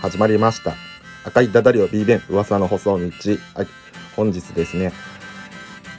[0.00, 0.76] 始まりました。
[1.26, 3.04] 赤いダダリオ B 弁噂の細道。
[3.04, 3.10] はい。
[4.16, 4.92] 本日ですね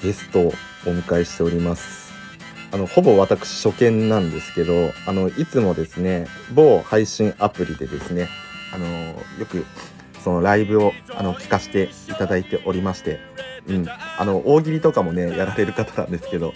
[0.02, 0.54] ゲストを
[0.88, 2.12] お迎えしております。
[2.72, 4.74] あのほぼ私初見なんですけど
[5.06, 8.28] あのいつもですね某配信アプリでですね
[8.74, 9.66] あのよく
[10.24, 13.20] そのライブをあの聞かせていただいておりまして
[13.68, 13.86] うん。
[13.88, 16.54] あの大喜利とかもねやられる方なんですけど。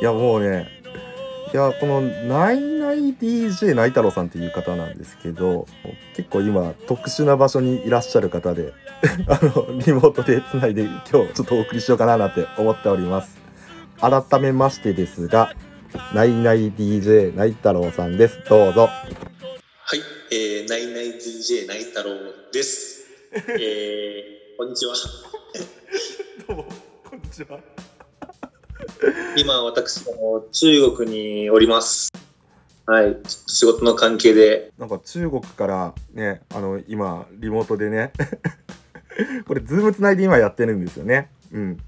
[0.00, 0.68] いやもうね
[1.52, 2.52] いやこのナ
[3.00, 5.66] イナイ DJ ナイ太郎さんっていう方なんですけど
[6.14, 8.72] 結構今特殊な場所にいらっしゃる方で
[9.28, 13.38] あのリモートでつないで今日ちょっとお送りしようかななんて思っております
[14.00, 15.54] 改めましてですが
[16.14, 22.10] ナイナイ DJ ナイ太郎さんですどうぞはい、えー、ナイナイ DJ ナイ太郎
[22.52, 23.00] です。
[23.32, 24.94] えー、こんにちは。
[26.46, 26.66] どうも
[27.08, 27.58] こんにちは
[29.36, 32.10] 今、私、あの中国におります。
[32.86, 38.12] はい、仕事の関係で、なんか中国からねあの今リモートでね。
[39.46, 41.30] これズームつないで今やってるんですよね。
[41.52, 41.78] うん、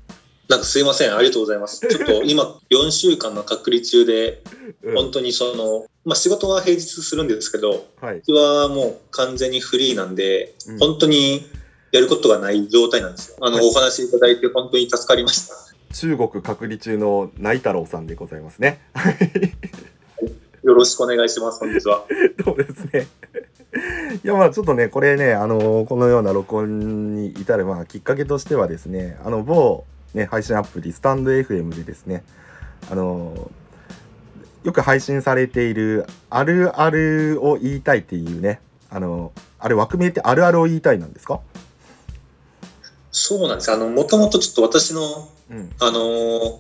[0.49, 1.87] なんかすいません、ありがとうございます。
[1.89, 4.43] ちょっと今、 4週間の隔離中で、
[4.83, 4.95] うん。
[4.95, 10.79] 本当にその、まあ仕事は平日するんですけど、はい、はもう完全にフリーなんで、うん。
[10.79, 11.47] 本当に
[11.91, 13.37] やることがない状態なんですよ。
[13.41, 13.67] あの、はい。
[13.67, 15.55] お話いただいて本当に助かりました。
[15.95, 18.81] 中国隔離中のナイ太郎さんでございますね
[20.63, 22.05] よろしくお願いします、本日は。
[22.45, 23.07] そうですね。
[24.23, 32.23] いやまあちょっとねこれねあのこのような録音に至るまあきっかけとしてはですねあの某ね配信アプリスタンド FM でですね
[32.91, 33.51] あの
[34.63, 41.41] よく配信されているあるあるを言いたいっていうねあのあれ枠名ってあるあるを言いたいなんですか？
[43.11, 43.73] そうなんです。
[43.73, 46.57] あの、もともとちょっと私のうんあのー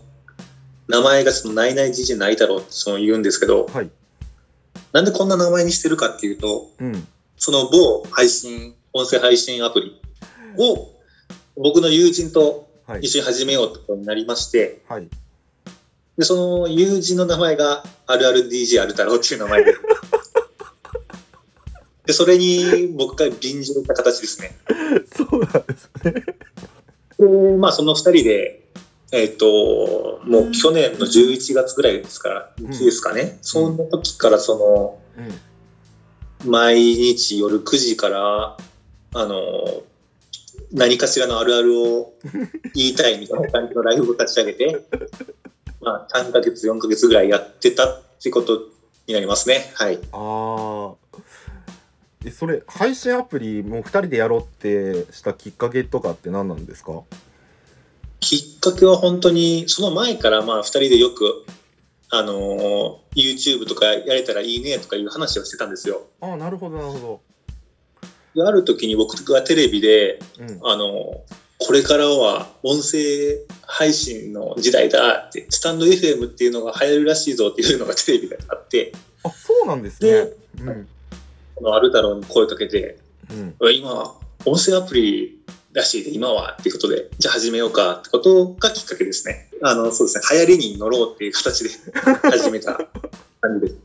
[0.93, 3.91] 名前がその、ナイナイ DJ ナイ太郎ってその言うんですけど、はい。
[4.93, 7.09] なんでこんな名前にしてるかっていうと、うん。
[7.39, 10.01] その某配信、音声配信アプリ
[10.59, 10.91] を
[11.57, 13.03] 僕の友人とはい。
[13.03, 15.07] 一緒に始めようってことになりまして、はい。
[16.19, 19.75] で、その友人の名前があるある DJ ある太郎っていう名前で、
[22.05, 24.59] で、それに僕が便乗した形ですね。
[25.17, 26.13] そうなんですね。
[27.19, 28.62] で、まあその二人で、
[29.13, 33.39] えっ、と、もう去年の11月ぐらいですから、んですかね。
[33.43, 35.33] その時からその、うん
[36.45, 38.57] 毎日夜9時から、
[39.15, 39.85] あの、
[40.73, 42.15] 何かしらのあるあるを
[42.75, 44.83] 言いたいみたいな感じのライブを立ち上げて、
[45.81, 48.71] まあ3ヶ月、4ヶ月ぐらいやってたってこと
[49.07, 49.71] になりますね。
[49.75, 50.01] はい。
[50.11, 51.19] ああ
[52.25, 57.03] えそれ配信アプリもう2人でやろうってしたきっかけとかって何なんですか？
[58.23, 61.45] きっかけは本当に、その前からまあ2人でよく、
[62.09, 66.03] あの YouTube とかやれたらいいねとかいう話をしてたんですよ。
[66.21, 67.21] ああなるほどなるほ
[68.35, 70.61] である時に僕がテレビで、どうん。
[70.63, 71.25] あの
[71.59, 72.99] これからは音声
[73.67, 78.93] 配信の時代だって、スタンド FM っていうのが流行るらしいぞっていうのがテレビであって、
[79.25, 80.11] あそうなんですね。
[80.11, 80.89] でうん。
[81.57, 82.99] このアル太郎に声かけて、
[83.31, 83.57] うん。
[83.75, 85.42] 今、音声アプリ
[85.73, 89.49] らしいで、今はっていうことで、じゃあ始めようかってことがきっかけですね。
[89.63, 91.71] あの、そうですね、流行りに乗ろうっていう形で
[92.31, 92.75] 始めた
[93.41, 93.77] 感じです。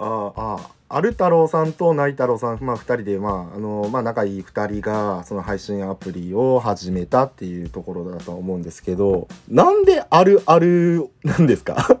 [0.00, 11.98] あああアル太郎さんとナイ太郎さん、まあ、2人で、まああのまあ、仲いい2人がその配信アプリを始めたっていうところだと思うんですけどなんであるあるなんですか？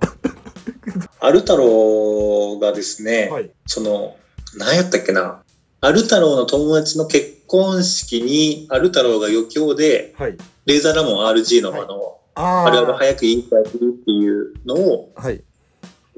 [1.20, 3.50] アル太郎がですね、はい。
[3.66, 4.16] その、
[4.56, 5.42] 何やったっけな、
[5.80, 10.36] アル太郎の友達の結婚式に、アル太郎が余興で、はい。
[10.66, 15.42] レーザーラモン RG のはいあの、ああれあれあ早く言いたいっていうのをはい。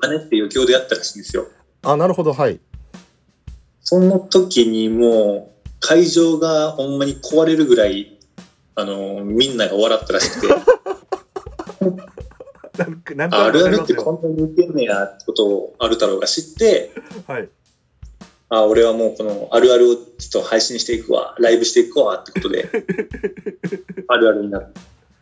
[0.03, 1.47] 真似って余興でやったらしいんですよ。
[1.83, 2.35] あなるほど。
[2.35, 2.61] はい。
[3.81, 8.19] その時にもう会場がほんまに壊れるぐらい、
[8.75, 10.49] あの、みんなが笑ったらしくて、
[13.31, 16.93] あるあるってこんなに似てんねやってことをアル太郎が知って、
[17.27, 17.49] はい
[18.51, 22.69] あ俺はもうこのあるあるをちょっと配信していくわ、ライブしていくわってことで、
[24.09, 24.69] あるあるにな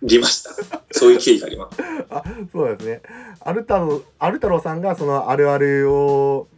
[0.03, 0.51] りました。
[0.91, 1.79] そういう経緯があります。
[2.09, 3.03] あそうですね
[3.41, 6.49] アル太郎アル太郎さんがそのあるあるを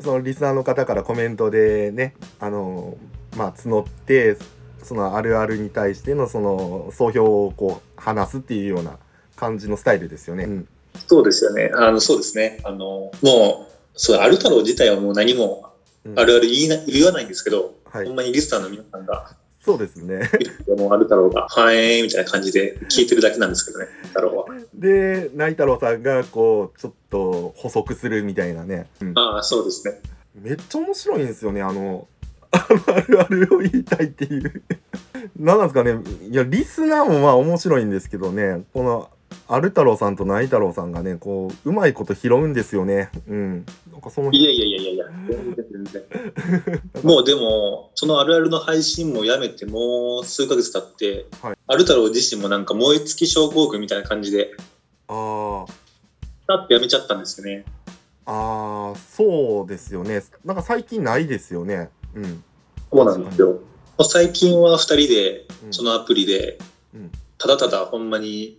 [0.00, 2.96] そのリスナーの方からコメントでねあの
[3.36, 4.38] まあ募って
[4.82, 8.98] そのあるあるに対してのその総評をこう話すっていうような
[9.36, 10.44] 感じのスタイルですよね。
[10.44, 10.68] うん
[11.06, 11.70] そうですよね。
[11.74, 12.58] あの、そうですね。
[12.64, 15.75] あの、もう、そう、アル太郎自体はもう何もうん
[16.14, 18.06] あるある言いな言わないんですけど、はい。
[18.06, 19.36] ほんまにリスナーの皆さんが、
[19.66, 20.30] そうですね。
[20.78, 24.44] もうアル太郎が、はえーみたいな感じで聞いてるだけなんですけどね、太郎は。
[24.74, 29.12] で内太郎さんがこうちょっと補足するみたいなね、うん。
[29.18, 30.00] ああ、そうですね。
[30.40, 32.06] めっちゃ面白いんですよねあの
[32.50, 34.62] あのあるあるを言いたいっていう。
[35.36, 35.98] 何なんですかね。
[36.30, 38.64] いやリスナーもまあ面白いんですけどね。
[38.72, 39.10] この
[39.48, 43.10] アル太郎さんとナイ太郎さんがねこううまいこと拾うんですよね。
[43.28, 43.66] うん。
[43.92, 47.02] なんかそのいやいやいやいやいや、全然全然。
[47.02, 51.58] もうでも、そのあるあるの配信もやめて、もう数ヶ月経って、はい。
[51.66, 54.50] ある太郎自身もなんか燃え尽き症候群みたいな感じで、
[55.08, 55.66] あー。
[56.46, 57.64] パってやめちゃったんですよね。
[58.24, 60.22] あーそうですよね。
[60.44, 61.90] なんか最近ないですよね。
[62.14, 62.42] うん。
[62.92, 63.60] そうなんですよ。
[64.02, 65.72] 最近は2人で、うん。
[65.72, 66.58] そのアプリで
[66.96, 68.56] うん、ただただほんまに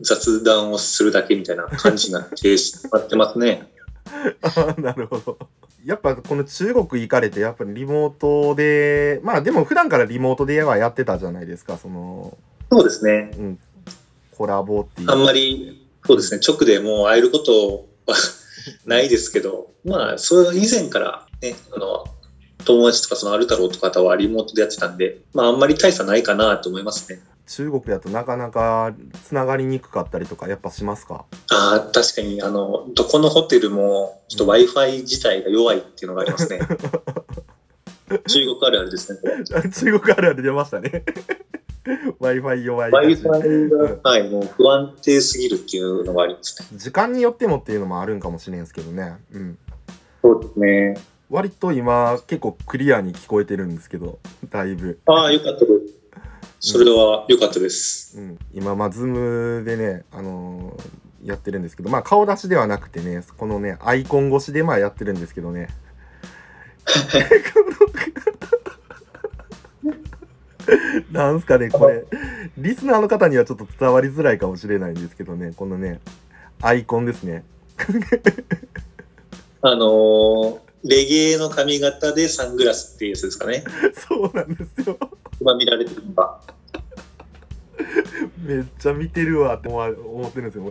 [0.00, 3.70] 雑談をするだけみたいな感じになってしまってますね。
[4.78, 5.38] なるほど
[5.84, 12.38] やっぱこの中国行かれてやっぱりリモートでまあでも普段からリモートではやってたじゃないですかその
[12.70, 13.30] そうですね。
[13.38, 13.58] うん
[14.38, 18.16] コラボっていうあんまり、そうですね、直でもう会えることは
[18.86, 22.04] ないですけど、 まあ、それ以前からね、あの、
[22.64, 27.20] 友達とかそのアル太郎とかとはリモートでやってたんで、まあ、あんまり大差ないかなと思いますね。
[27.48, 31.24] 中国だとなかなかつながりにくかったりとかやっぱしますか？
[31.50, 36.60] ああ、確かに、あの、どこのホテルも、ちょっと Wi-Fi 自体が弱いっていうのがありますね。
[38.26, 39.18] 中国あるあるですね。
[39.70, 41.04] 中国あるある出ましたね
[42.20, 43.70] Wi-Fi 弱い Wi-Fi
[44.02, 46.68] が、はい、もう不安定すぎるっていうのがありますね。
[46.78, 49.58] 時間によってもっていうのもあるんかもしれんすけどねうん
[50.22, 50.94] そうですね。
[51.30, 54.18] 割と今結構クリアに聞こえてるんですけど
[54.50, 55.87] だいぶ、ああ、よかったです。
[56.60, 58.18] それは良かったです。
[58.18, 65.68] うん、今まあズームでねあのーやってるんですけどまあ顔出しではなくてねこのねアイコン越しでまあやってるんですけどね。
[71.10, 72.06] なんすかねこれ。
[72.56, 76.00] リスナーの方にはちょっと伝わりづらいかもしれないんですけどねこのね
[76.62, 77.44] アイコンですね。
[79.62, 83.64] あのーレゲエの髪型でサングラスっていうやつですかね。
[84.08, 84.98] そうなんですよ。
[85.40, 86.40] 今見られてるのが。
[88.44, 90.70] めっちゃ見てるわって思ってるんですよ。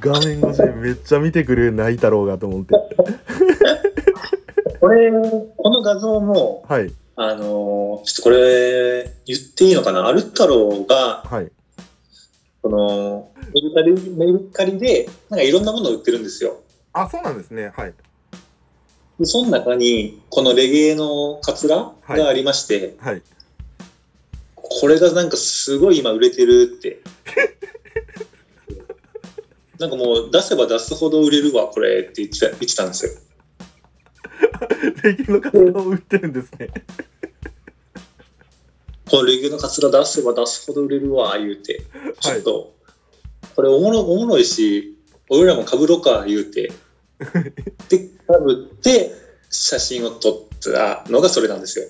[0.00, 2.74] 画面越しでめっちゃ見てくる泣いたろうがと思って。
[4.80, 5.10] これ、
[5.56, 6.92] この画像も、はい。
[7.16, 10.06] あのーちょっとこれ、言っていいのかな？
[10.06, 11.50] アル太郎が、はい。
[12.62, 16.56] この、メルカリ、メルカリで、なんかいろんなものを売ってるんですよ。
[16.92, 17.72] あそうなんですね。
[17.74, 17.90] はい。
[17.90, 17.94] で
[19.22, 23.22] その中に、このレゲエのカツラがありまして、はい
[24.80, 27.00] これがなんかすごい今売れてるって。
[29.78, 33.12] なんかもう出せば出すほど売れるわ、これって言ってた言ってたんですよ。
[35.02, 36.70] レギュのカツラを売ってるんですね
[39.10, 41.82] このレゲエのカツラ出せば出すほど売れるわ、言うて。
[42.20, 42.74] ちょっと、
[43.54, 44.96] これおもろおもろいし、
[45.28, 46.72] 俺らも被ろうか、言うて。
[47.88, 48.06] で、被
[48.74, 49.12] って、
[49.50, 51.86] 写真を撮ったのがそれなんですよ。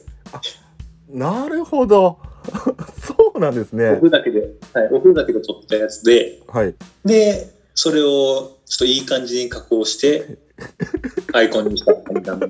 [1.09, 2.19] なるほど
[3.01, 4.41] そうなんですねお風だけで、
[4.73, 6.75] はい、お風だけで撮ったやつで、はい
[7.05, 10.39] で、それをちょっといい感じに加工して、
[11.33, 12.47] アイコンにした感じなんで。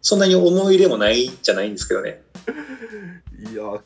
[0.00, 2.22] そんなに思い入れもないじゃないんですけどね。
[3.52, 3.82] いや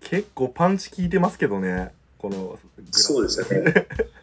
[0.00, 2.58] 結構パンチ効いてますけどねこの
[2.90, 3.74] そうですよね。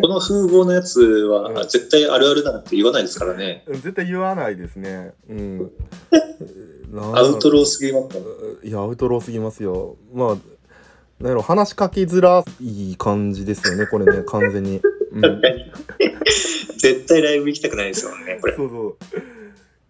[0.00, 3.64] この風貌のやつは絶対あるあるだなんて言わないですからね。
[3.66, 5.12] 絶対言わないですね。
[5.28, 5.70] うん。
[7.14, 8.24] アウトローすぎますね。
[8.62, 9.96] いやアウトローすぎますよ。
[10.12, 10.36] まあ
[11.18, 15.22] なんやろ話しかけづらい感じですよねこれね 完全に、うん、
[16.76, 18.54] 絶対ライブ行きたくないですよね、これ。
[18.54, 18.96] そうそう。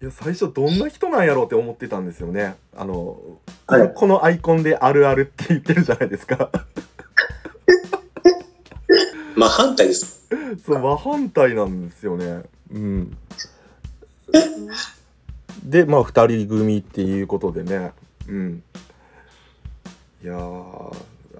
[0.02, 2.54] いや最初どんな人なんやろうって思ってたんですよね。
[2.76, 3.18] あの、
[3.66, 3.92] はい。
[3.92, 6.50] このアイコンであるあるって言ってるじゃないですか
[9.36, 10.26] まあ反対です。
[10.64, 12.42] そう真反対なんですよね。
[12.72, 13.16] うん。
[15.62, 17.92] でまあ2人組っていうことでね。
[18.28, 18.62] うん。
[20.24, 20.34] いや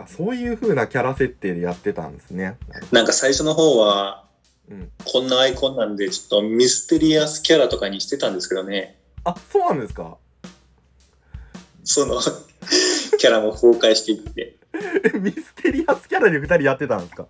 [0.07, 2.59] そういう風なキャラ設定でやってたんですね。
[2.93, 4.25] なんか最初の方は、
[4.71, 4.91] うん。
[5.05, 8.99] こんなアイコンなんで、ちょっとミステリアスキャラとかにしてたんですけどね。
[9.25, 10.19] あそうなんですか？
[11.83, 12.21] その、
[13.19, 14.57] キャラも崩壊していって。
[15.15, 17.27] え ミステリアスキャラで2人やってたんですか？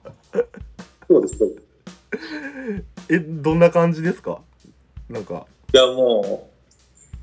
[1.08, 1.34] そうです。
[1.44, 4.40] いえどんな感じですか？
[5.08, 6.50] なんかや、も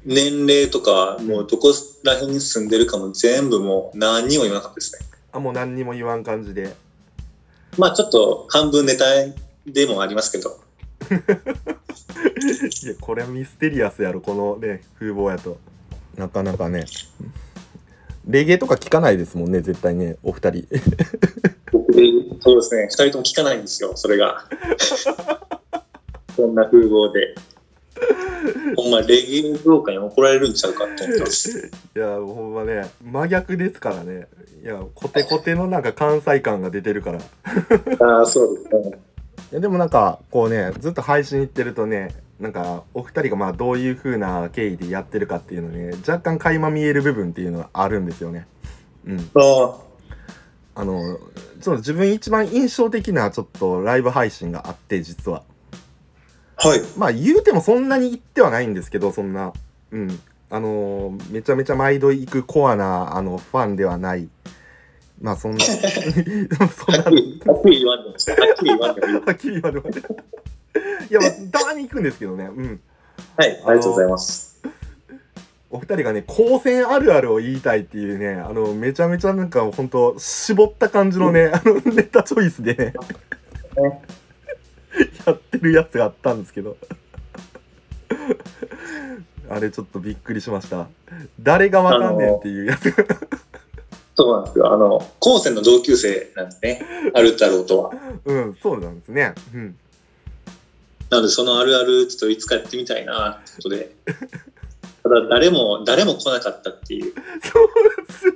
[0.06, 5.06] う、年齢とか、もうどこら辺に住んでるかも全部もう何にも言わなかったですね。
[5.34, 6.76] あもう何にも言わん感じで
[7.78, 9.06] まあちょっと半分ネタ
[9.66, 10.60] でもありますけど。
[12.84, 15.58] いやこれはミステリアスやろこのね風貌やと
[16.16, 16.86] なかなかね
[18.26, 20.66] レゲエとか聞かないですもんね絶対ねお二人
[21.72, 21.94] 僕
[22.42, 24.44] そうですね、二人とも聞かないんですよ、それが。
[26.36, 27.36] そんな風貌で。
[28.76, 31.72] ほんまレゲエ業界に怒られるんちゃうかって思ってます。
[31.96, 34.28] いやほんまね真逆ですからね
[34.62, 37.22] いやコテコテのなんか関西感が出てるからい
[38.02, 39.00] ああ、そうですね。
[39.54, 42.10] やでもなんかこうねずっと配信行ってるとね
[42.40, 48.48] なんかお二人がまあどういう風な経緯でやってるかっていうのね若干垣間見える部分っていうのはあるんですよね。
[49.06, 49.20] うん。
[49.36, 49.78] あ
[50.76, 51.20] あの
[51.62, 55.44] ちょっと自分一番印象的なちょっとライブ配信があって実は。
[56.58, 56.82] あ、はい。
[56.98, 59.54] まあ言うてもそんなに行ってはないんですけどそんな。
[59.92, 60.20] うん。
[60.50, 64.28] あのーめちゃめちゃ毎度行くコアなあのファンではない。
[65.22, 65.60] まあそんな。
[65.64, 67.04] そんな。
[67.04, 69.26] はっきり、言わんでも、はっきり言わんでも。
[69.26, 70.02] はっきり言われます
[71.10, 72.82] いやまあたまに行くんですけどねうん
[73.38, 74.54] はい、ありがとうございます。
[75.70, 82.94] お二人がね高専あるあるを言いたいっていうねあのめちゃめちゃなんか本当絞った感じのねあのネタチョイスでね
[85.26, 86.78] やってるやつがあったんですけど
[89.50, 90.88] あれちょっとびっくりしました
[91.40, 93.04] 誰がわかんねんっていうやつが
[94.16, 94.72] そうなんですよ。
[94.72, 96.86] あの、高専の同級生なんですね。
[97.16, 97.92] アル太郎とは。
[98.26, 99.76] うんそうなんですねうん
[101.14, 103.96] なので、そのあるある、ちょっといつかやってみたいな、ってことで。
[105.04, 107.14] ただ、誰も、誰も来なかったっていう。
[107.44, 107.68] そう
[108.08, 108.34] ですね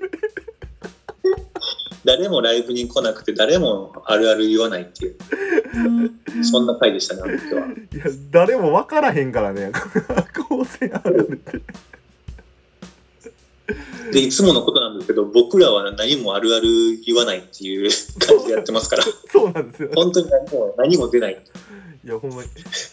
[2.05, 5.15] 誰もライブに来なくて、誰もあるある言わないっていう。
[6.43, 7.65] そんな回でしたね、あの時は。
[7.65, 9.71] いや誰もわからへんからね
[10.47, 11.61] 高専あるあるって
[14.11, 16.67] で、いつものことなんですけど、僕らは何もあるある
[17.05, 21.43] 言わないっていう感じでやってますから、 そうなんですよ本当に何も、何も出ない。
[22.07, 22.41] いやほんま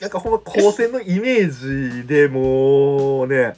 [0.00, 3.54] なんかほんま高専のイメージでもうね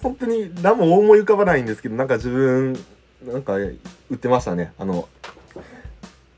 [0.00, 2.78] 本当に何も思い浮かばないんですけどなんか自分
[3.26, 3.76] なんか売
[4.14, 5.08] ってましたねあの、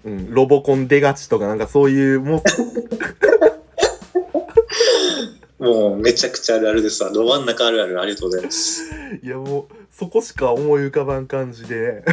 [0.07, 2.43] うん、ロボコン出がちとかなんかそういうもう
[5.63, 7.11] もう、めちゃくちゃあるあるですわ。
[7.11, 8.91] ど真ん中あるある、ありがとうございます。
[9.23, 12.05] いやもうそこしか思い浮かばん感じで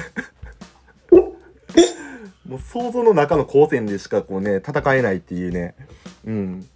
[2.54, 5.74] もう想像の中の高専でしかこうね戦えないっていうね
[6.24, 6.70] うん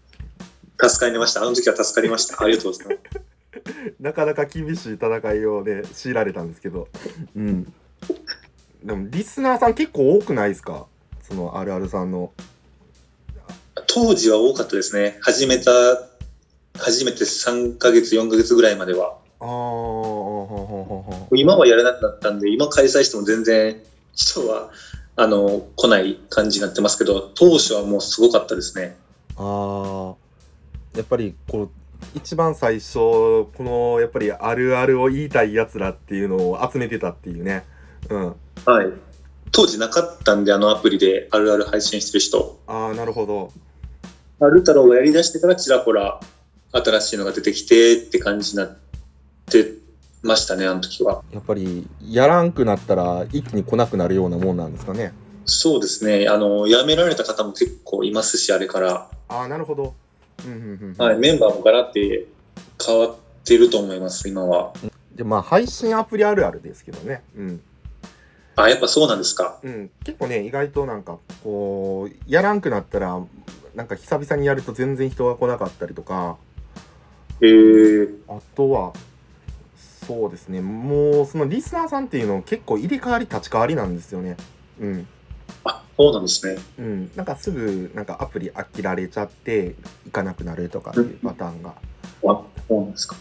[0.82, 1.42] 助かりました。
[1.44, 2.44] あの時は助かりました。
[2.44, 3.92] ありがとうございます。
[4.02, 6.88] なかなか厳しい戦いをね強いられたんですけど
[7.36, 7.74] うん
[8.84, 10.88] でもリスナーさん結構多くないですか？
[11.28, 12.32] そのあるあるさんの
[13.86, 15.20] 当時は多かったですね。
[15.22, 15.72] 始めた、
[16.76, 19.18] 初めて3ヶ月、4ヶ月ぐらいまでは。
[19.40, 19.48] ああ
[21.36, 23.80] 今はやらなくなったんで、今開催しても全然
[24.16, 24.72] 人は、
[25.18, 28.96] あの、来ない感じになってますけど、当初はもうすごかったですね。
[29.36, 30.16] ああ
[30.96, 31.70] やっぱりこう
[32.16, 37.64] 一番最初このやっぱりあるあるを言いたいやつらっていうのを集めてたっていうね
[38.10, 38.88] うんはい。
[39.52, 42.60] 当時なかったんで、あのアプリであるある配信してる人。
[42.68, 43.52] ああなるほど
[44.40, 46.20] ある太郎がやりだしてからちらほら
[46.72, 48.78] 新しいのが出てきてって感じになっ
[49.50, 49.74] て
[50.22, 51.24] ましたね、あの時は。
[51.32, 55.14] やっぱりやらんくなったら一気に来なくなるようなもんなんですかね
[55.46, 56.28] そうですね。
[56.28, 59.10] あの、辞められた方も結構いますし、あれから。
[59.30, 59.94] ああなるほど
[60.46, 62.28] うんうんうんうんはい、メンバーもガラって
[62.86, 64.74] 変わってると思います、今は。
[65.16, 67.62] でまあ配信アプリあるあるですけどねうん
[68.56, 69.60] あ、やっぱそうなんですか。
[69.64, 73.20] うん、結構ね意外となんかこうやらんくなったら
[73.76, 76.38] なんか久々にやると全然人が来なかったりとか
[77.42, 78.94] へえあとは
[80.08, 80.62] そうですね。
[80.62, 84.38] もうそのリスナーさんっていうの結構入れ替わり立ち替わりなんですよね。
[84.80, 85.08] うん。
[85.66, 86.62] あ、そうなんですね。
[86.80, 87.12] うん。
[87.16, 91.72] なんかすぐなんかアプリ飽きられちゃって行かなくなるとかっていうパターンが。
[91.72, 91.76] あ、
[92.24, 93.18] そうなんですか。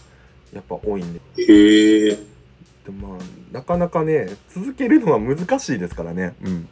[0.53, 1.19] やっぱ多いんで。
[1.43, 2.15] へえ。
[2.15, 6.35] でまあなかなかね続けるのは難しいですからね。
[6.41, 6.69] うん。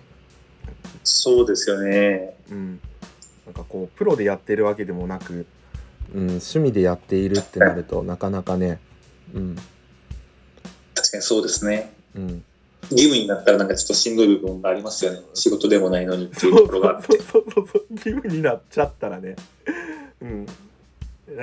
[1.04, 2.36] そうですよね。
[2.50, 2.80] うん、
[3.46, 5.46] なんかこうプロでやってるわけでもなく、
[6.14, 8.80] うん、趣味でやっているってなるとなかなかね、
[9.34, 9.56] うん。
[9.56, 9.75] 確
[11.16, 11.92] かにそうですね。
[12.16, 12.44] うん、
[12.92, 15.20] 義務になったらなんかちょっとしんどい部分がありますよね。
[15.34, 17.20] 仕事でもないのにってそいううところがあって。
[17.22, 17.86] そうそうそう。
[17.92, 19.36] 義務になっちゃったらね、
[20.22, 20.56] うん、だか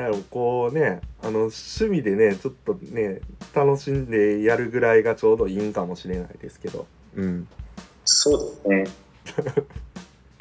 [0.08, 3.20] らこうねあの趣味でねちょっとね
[3.54, 6.86] 楽しんでやるぐらいがちょうどいいんかもしれないですけど、
[7.16, 7.48] うん、
[8.04, 8.84] そうですね。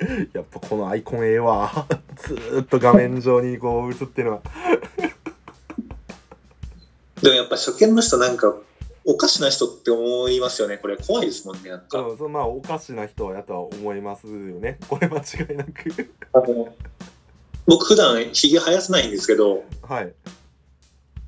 [0.33, 1.87] やっぱこのアイコンええわ。
[2.17, 4.41] ずーっと画面上にこう映ってるのは。
[7.21, 8.55] でもやっぱ初見の人なんか
[9.05, 10.77] おかしな人って思いますよね。
[10.77, 11.69] これ怖いですもんね。
[11.69, 11.99] なんか。
[11.99, 15.21] うん、そのまあおかしな人やとは思いますよね これ間違
[15.53, 16.75] いなくあの
[17.65, 20.13] 僕普段ひげ生やさないんですけど、はい、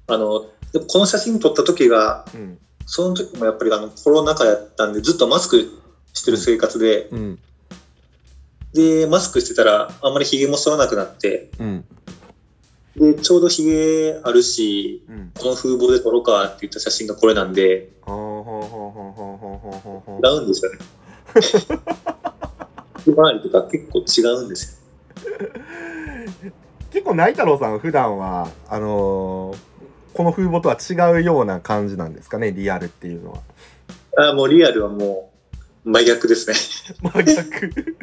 [0.07, 0.45] あの、
[0.87, 5.69] この写真撮った時が、うんその時もやっぱりあのコロナ禍やったんでずっとマスク
[6.13, 7.39] してる生活で、うん
[8.73, 11.85] で、マスクしてたらあんまりひげも剃らなくなって、うん
[12.95, 18.13] で、ちょうどひげあるし、うん、この風貌で撮ろうかって言った写真がこれなんで、違う
[20.41, 20.77] んですよね。
[23.03, 24.83] ひまわりとか結構違うんですよ。
[26.91, 29.57] 結構、内太郎さん、普段は、あのー、
[30.13, 33.39] この風貌とは違うような感じなんですかね、リアルっていうのは。
[34.15, 35.31] あもうリアルはも
[35.85, 36.53] う真逆ですね。
[37.01, 37.97] 真逆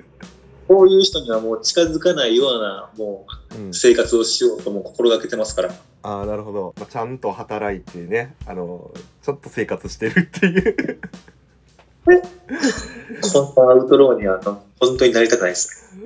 [0.70, 5.74] こういう人にはもう近づかないようなもうんう、生活をしようとも心がけてますから。
[6.04, 6.74] ああ、なるほど。
[6.78, 11.00] まあ、ちゃんと働いてね、あのーちょっと生活してるっていう。
[13.32, 14.40] こんなアウトローには
[14.78, 15.98] 本当になりたくないです。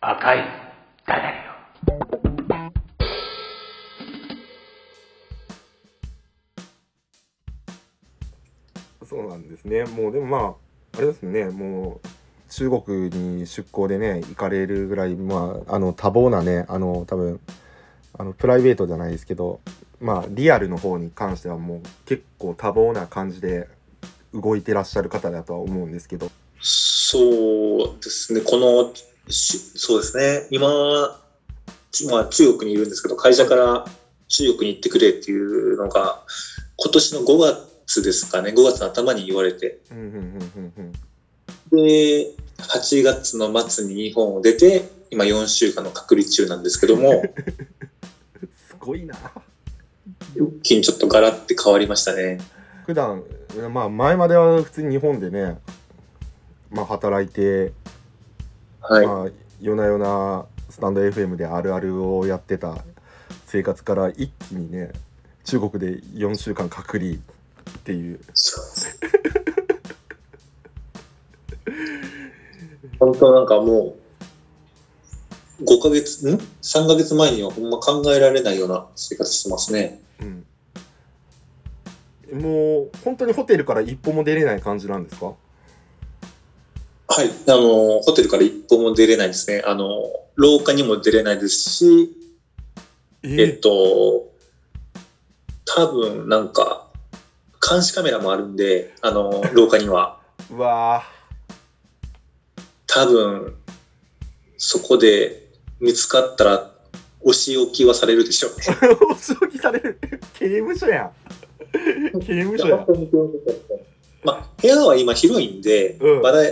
[0.00, 0.53] 赤い
[9.94, 11.46] もうでもまああれですね。
[11.46, 12.08] もう
[12.50, 17.40] 中国に出向でね行かれるぐらいまああの多忙なねあの多分
[18.16, 19.60] あのプライベートじゃないですけど
[20.00, 23.68] まあリアルの方に関してはもう結構多忙な感じで
[24.34, 26.30] 動いてらっしゃる方だとは思うんですけど。
[26.60, 28.92] そうですね、この、
[29.30, 30.66] しそうですね、今、
[32.10, 33.84] まあ、中国にいるんですけど、会社から
[34.28, 36.22] 中国に行ってくれっていうのが、
[36.76, 40.92] 今年の5月ですかね、5月の頭に言われて、うんうんうん。
[41.70, 47.22] で、8月の末に日本を出て、今4週間の隔離中なんですけども、
[48.68, 49.14] すごいな。
[50.34, 52.38] 一気にちょっとガラって変わりましたね。
[52.86, 53.22] 普段
[53.72, 55.58] まあ前までは普通に日本でね
[56.70, 57.72] まあ働いて
[58.80, 59.06] はい。
[59.06, 62.84] まあ、夜な夜なスタンド FM であるあるをやってた
[63.46, 64.92] 生活から一気にね
[65.44, 67.16] 中国で4週間隔離
[67.70, 68.64] っていうそう
[72.98, 73.96] 本当なんかも
[75.60, 80.00] う、5ヶ月、ん ?3 ヶ月前にはほんま考えられないような生活してますね。
[80.20, 80.46] うん
[82.32, 85.34] もう本当にホテルから一歩も出れない感じなんですか？
[87.06, 87.30] はい。
[87.46, 89.62] あの、ホテルから一歩も出れないですね。
[89.64, 90.02] あの、
[90.34, 92.16] 廊下にも出れないですし、
[93.22, 94.32] ええっと、
[95.66, 96.88] 多分なんか、
[97.66, 100.20] 監視カメラもあるんで、あの、廊下には。
[100.50, 101.02] うわ
[102.86, 103.54] 多分、
[104.58, 105.48] そこで
[105.80, 106.70] 見つかったら、
[107.22, 108.50] お仕置きはされるでしょう。
[108.58, 108.66] ね。
[108.66, 109.98] ーお仕置きされる。
[110.38, 111.12] 刑務所やん。
[112.20, 112.86] 刑務所やん。
[114.22, 116.22] まあ、部屋は今広いんで、うん。
[116.22, 116.42] まだ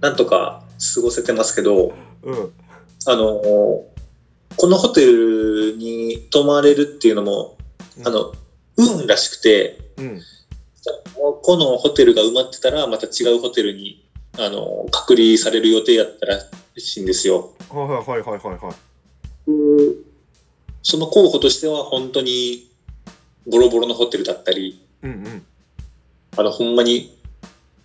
[0.00, 0.62] なんとか
[0.94, 2.52] 過ごせてますけど、うん。
[3.06, 3.40] あの、
[4.56, 7.56] このホテルに泊まれるっていうのも、
[8.04, 8.32] あの、
[8.76, 10.20] 運らしくて、うん。
[11.42, 14.04] このホテルが埋まってたら、また違うホテルに、
[14.38, 16.38] あの、隔離される予定やったら
[16.76, 17.52] しいんですよ。
[17.70, 18.56] はいはいはいはいはい。
[18.58, 18.74] はい
[20.86, 22.70] その候補としては、本当に、
[23.50, 25.46] ボロボロのホテルだったり、うんうん。
[26.36, 27.18] あの、ほんまに、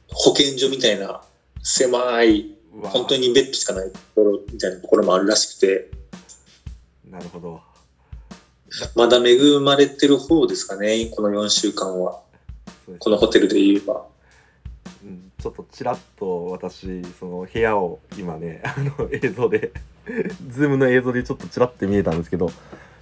[0.09, 1.21] 保健所みたいな、
[1.63, 5.89] 狭い、本当にベッドしかないところみたいなところもあるらしくて、
[7.09, 7.61] なるほど
[8.95, 12.21] まだ恵まれてる方ですかね、この4週間は。
[12.99, 14.05] このホテルで言えば。
[15.03, 19.71] うんちょっとちらっと私その部屋を今ね あの映像で
[20.49, 22.51] ズームの映像でちょっとちらって見えたんですけど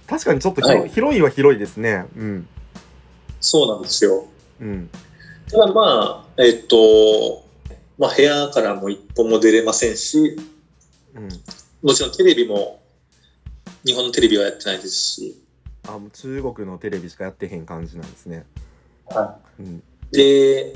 [0.06, 2.48] 確かにちょっと広,、はい広いは広いですねうん
[3.40, 4.24] そうなんですよ。
[4.60, 4.88] うん
[5.50, 7.42] ただまあ、えっと、
[7.96, 10.36] まあ部屋からも一歩も出れませんし、
[11.14, 11.28] うん
[11.80, 12.82] もちろんテレビも、
[13.84, 15.40] 日本のテレビはやってないですし、
[15.88, 18.44] あもう中国のテレビしかやってへん感じなんですね。
[19.06, 19.82] はうん。
[20.12, 20.74] で、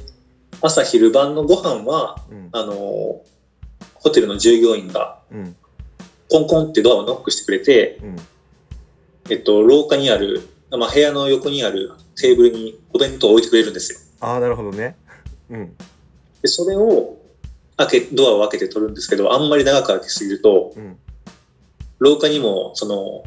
[0.62, 2.48] 朝昼晩のご飯は、うん。
[2.52, 2.74] あの、
[3.94, 5.56] ホテルの従業員がうん。
[6.30, 8.16] コンコンってドアをノックしてくれて、うん。
[9.28, 13.98] えっと、廊下にある、まあ部屋の横にあるテーブルにお弁当を置いてくれるんですよ。
[14.20, 14.96] ああなるほどね。
[15.50, 15.76] うん。
[16.40, 17.18] で、それを
[17.76, 20.96] 開け、ドアを開けて取るんですけど、あんまり長く開けすぎると、うん。
[21.98, 23.24] 廊下にも、その、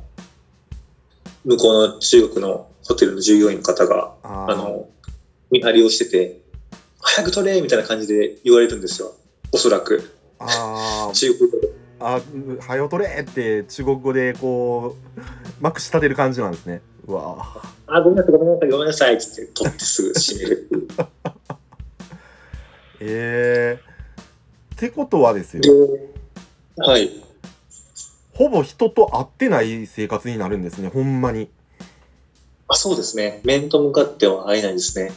[1.45, 4.89] 向こうの中国のホテルの従業員の方が、あの、
[5.51, 6.41] 見張りをしてて、
[6.99, 9.13] 早く取れみたいな感じで言われるんですよ。
[9.51, 10.11] おそらく。
[10.39, 11.69] あー中国語で。
[11.99, 12.19] あ
[12.67, 15.21] 「はよ取れ!」って中国語でこう
[15.61, 20.67] まくし立てる感じなんですねうわーあ、ごめんなさい、ごめんなさい、ごめんなさい、つって取ってすぐ閉める。
[22.99, 25.69] えー、ってことはですよで
[26.77, 27.24] はい。
[28.35, 31.49] ほぼ人と会ってない生活になるんですねほんまに
[32.67, 33.41] あそうですね。
[33.43, 35.13] 面と向かっては会えないですね。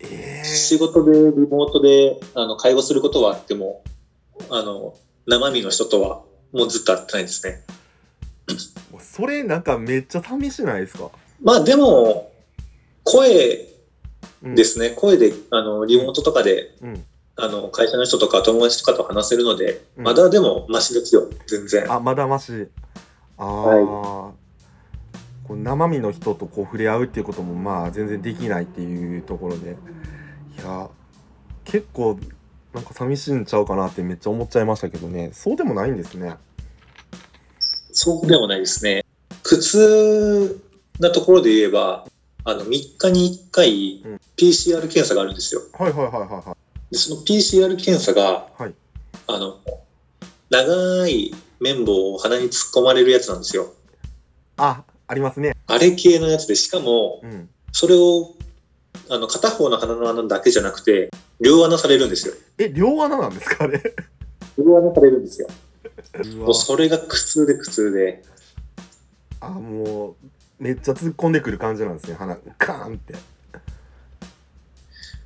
[0.00, 3.82] ええ仕事でリモートであの会話することはあっても、
[4.50, 4.94] あの、
[5.26, 7.62] 生身の人とはもうずっと会ってないですね。
[9.00, 11.10] それなんかめっちゃ寂しないですか、
[11.42, 12.30] まあでも、
[13.04, 13.68] 声
[14.42, 14.90] うん、ですね。
[14.90, 17.04] 声で、あの、リモートとかで、うん
[17.36, 21.28] あの、会社の人とか友達とかと話せるので、うんまだでもマシですよ。
[21.46, 21.90] 全然。
[21.92, 22.68] あまだまし
[23.38, 24.32] ああ、は
[25.44, 30.88] こう生身の人とこう触れ合うっていうこともまあ全然できないっていうところでいや
[31.64, 32.18] 結構
[32.72, 36.36] なんか寂しいんちゃうかなってめっちゃ思っちゃいましたけどねそうでもないんですね
[37.92, 39.04] そうでもないですね。
[39.42, 40.60] 苦痛
[40.98, 42.06] なところで言えば、
[42.44, 45.60] あの、3日に1回うん PCR 検査があるんですよ。
[45.74, 46.61] はいはいはいはいはいで
[46.92, 48.74] その PCR 検査が、はい
[49.26, 49.58] あの、
[50.50, 53.72] 長い綿棒を鼻に突っ込まれるやつなんですよ。
[54.56, 58.34] あありますねあれ系のやつで、しかも、うんそれを、
[59.08, 62.34] あの、片方の鼻の穴だけじゃなくて、両穴されるんですよ。
[62.58, 63.82] え両穴なんですかあれ？
[64.58, 65.48] 両穴されるんですよ。
[66.36, 68.22] もうそれが苦痛で苦痛で。
[69.40, 70.14] あもう
[70.62, 73.14] めっちゃ突っ込んでくる感じなんですね鼻カーンって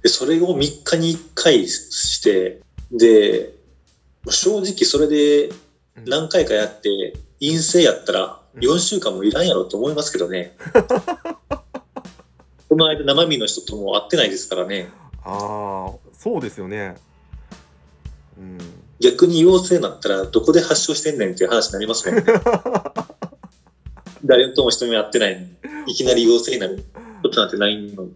[0.07, 2.61] でそれを3日に1回して、
[2.93, 3.53] で、
[4.31, 5.53] 正直それで
[6.05, 10.57] 何回かやって、陰性やったら4週間もいらんやろと思いますけどね。
[12.71, 14.93] この間生身の人とも会ってないですからね。
[15.25, 16.95] ああそうですよね
[18.39, 18.59] うん
[19.01, 22.25] 逆に陽性になったらどこで発症してんねんっていう話になりますもんね。
[24.25, 25.49] 誰とも人目会ってない
[25.89, 26.85] いきなり陽性になる
[27.25, 28.13] ことなんてないのに。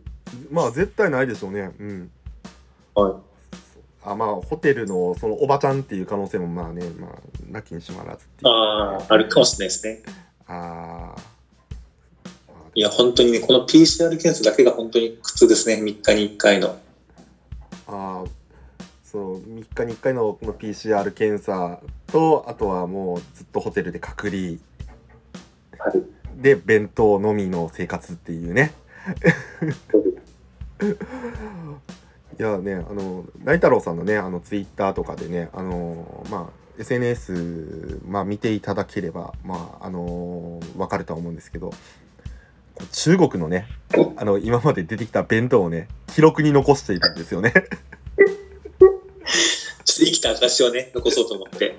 [0.51, 2.11] まあ絶対ないでしょうねうん
[2.95, 3.15] はい。
[4.03, 7.13] あまあホテルのそのおばちゃんっていう可能性もまあねまあ
[7.51, 10.03] なきにしもあらずっていうああ、あるかもしれないですね。
[10.47, 11.21] あー
[12.75, 15.83] いや、本当にね、この PCR 検査だけが本当に苦痛ですね。
[15.83, 16.79] 3日に1回の。
[17.89, 18.31] あー
[19.03, 24.59] そう3日に1回のこの PCR 検査とあとはもうずっとホテルで隔離
[25.79, 26.41] はい。
[26.41, 28.73] で弁当のみの生活っていうね
[32.39, 41.73] いやねあの大太郎さんのねあのツイッターとかでねあのまあ SNS、まあ、見ていただければまああの分かるとは思うんですけど
[42.93, 43.67] 中国のね
[44.17, 47.53] あの今まで出てきた弁当をね記録に残しているんですよね。
[48.81, 48.97] ちょっ
[49.85, 51.77] と生きた証をね、残そうと思って。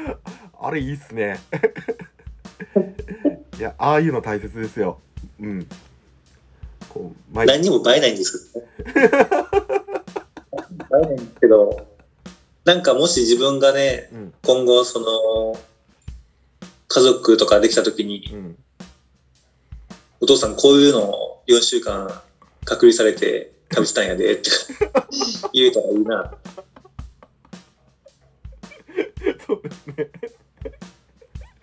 [0.60, 1.38] あれいいっすね。
[3.58, 5.00] いやああいうの大切ですよ。
[5.40, 5.66] うん
[6.94, 8.72] こう毎何にも映えないんですけどね。
[8.94, 9.08] 映
[11.02, 11.86] えないんですけど、
[12.64, 15.60] なんかもし自分がね、うん今後、その、
[16.86, 18.56] 家族とかできた時に、うん
[20.20, 22.08] お父さんこういうのを4週間
[22.64, 24.48] 隔離されて食べてたんやでって
[25.52, 26.34] 言えたらいいな。
[29.46, 30.10] そうですね。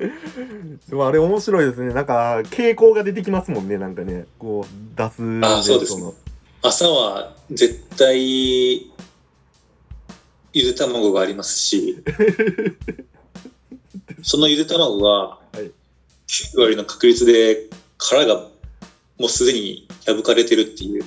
[0.89, 1.93] でもあれ面白いですね。
[1.93, 3.77] なんか傾向が出てきますもんね。
[3.77, 5.95] なんかね、こう出すあそうです
[6.63, 8.91] 朝は絶対、
[10.53, 12.03] ゆで卵がありますし、
[14.21, 15.71] そのゆで卵がい
[16.27, 18.35] 9割の確率で殻が
[19.17, 21.03] もうすでに破かれてるっていう、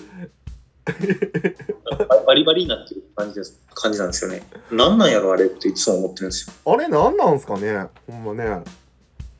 [2.26, 4.42] バリバリになってる感じです感じなんですよね。
[4.70, 6.72] なんなんやろあれっていつも思ってるんですよ。
[6.72, 7.86] あれなんなんすかね。
[8.06, 8.62] ほんまね。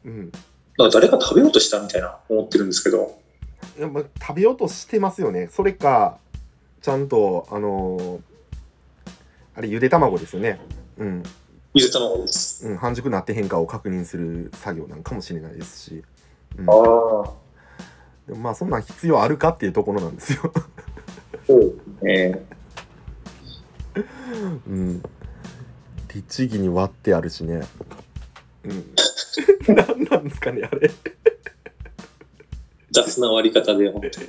[0.04, 0.30] うん。
[0.30, 0.42] だか
[0.78, 3.18] ら誰か食べようとしたみたいな思ってるんですけど、
[3.78, 5.48] やっぱ食べようとしてますよね。
[5.50, 6.18] それか
[6.82, 8.20] ちゃんとあのー
[9.56, 10.58] あれゆで卵ですよね。
[10.98, 11.22] うん。
[11.74, 12.66] ゆで卵です。
[12.68, 16.04] うん、半熟なって変化を確認する作業なんかもしれないですし、
[16.58, 17.32] うん、ああ、
[18.26, 20.52] でもまあそんなん必要あるかっていうところなんですよ。
[21.46, 22.44] そうね。
[24.66, 25.02] うん。
[26.12, 27.62] 律儀に割ってあるしね。
[28.64, 28.84] うん。
[29.68, 30.90] 何なんですかね、あれ。
[32.90, 34.28] 雑な割り方で、本当に。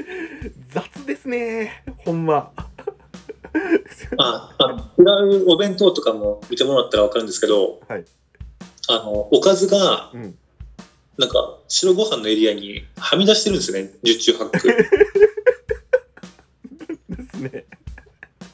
[0.70, 1.84] 雑ですね。
[1.98, 2.52] ほんま。
[4.18, 8.06] あ、あの違うお弁当とかも見てもらったらわかるんですけど、はい
[8.88, 10.38] あの、おかずが、うん。
[11.18, 14.68] なんか、白ご飯のエリアにはみ出してるんですよね、十中八九。
[17.10, 17.66] ですね。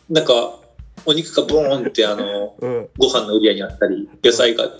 [0.10, 0.60] なんか、
[1.06, 2.90] お肉がボーンって、あの、うん。
[2.98, 4.72] ご飯のエリアにあったり、野菜が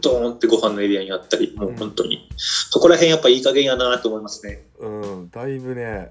[0.00, 2.28] ドーンってご飯のエリアにあったり、もう本当に。
[2.36, 4.66] そこら辺やっぱいい加減やなと思いますね。
[4.78, 5.30] うん。
[5.30, 6.10] だいぶね。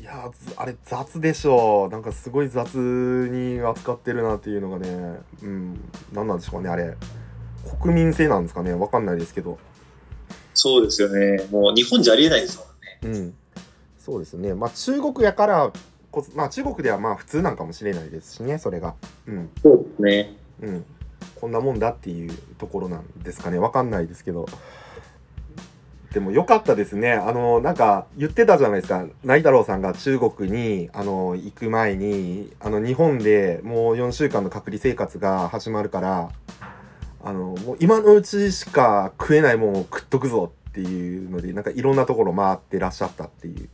[0.00, 5.80] いやずあれ雑でしょなんかすごい雑に扱ってるなっていうのがねうん
[6.12, 6.96] 何なんでしょうかねあれ
[7.80, 9.60] 国民性なんですかねわかんないですけど
[10.54, 11.46] そうですよね。
[11.50, 12.64] もう日本じゃありえないですも
[13.08, 13.18] んね。
[13.20, 13.34] うん、
[13.98, 14.54] そうですね。
[14.54, 15.72] まあ中国やから
[16.10, 18.94] こまあ中国ではまあ普通なんかもしれないですしね、それが。
[19.26, 19.50] うん。
[19.62, 20.36] そうですね。
[20.60, 20.84] うん。
[21.40, 23.58] こんなもんだっていうところなんですかね。
[23.58, 24.46] わかんないですけど。
[26.12, 27.12] でも良かったですね。
[27.12, 29.06] あの、なんか言ってたじゃないですか。
[29.24, 36.30] ナイ太郎さんが中国に、あの、行く前に、あの、日本でもう4週間の隔離生活が始まるから、
[37.24, 43.68] あの、もう今のうちしか食えないもんを食っとくぞっていうので、なんかいろんなところ回ってらっしゃったっていう。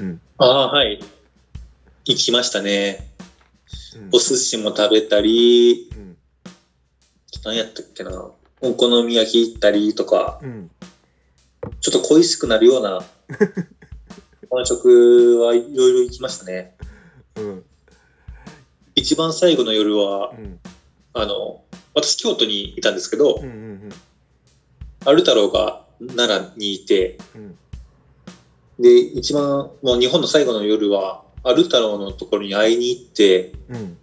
[0.00, 0.20] うん。
[0.38, 0.98] ああ、はい。
[2.04, 3.08] 行きましたね。
[3.96, 6.11] うんお寿司も食べたり、うん。
[7.44, 8.30] 何やったっけな。
[8.60, 10.70] お好み焼き行ったりとか、うん。
[11.80, 13.04] ちょっと恋しくなるような
[14.50, 16.76] 本食はいろいろ行きましたね。
[17.36, 17.64] うん。
[18.94, 20.60] 一番最後の夜はう、ん。
[21.14, 21.62] あの、
[21.94, 23.44] 私京都にいたんですけど、うん。
[23.44, 23.90] うん。
[25.04, 27.58] アル太郎が奈良にいて、うん。
[28.78, 33.98] で、一番、もう日本の最後の夜は、アル太郎のところに会いに行って、うん。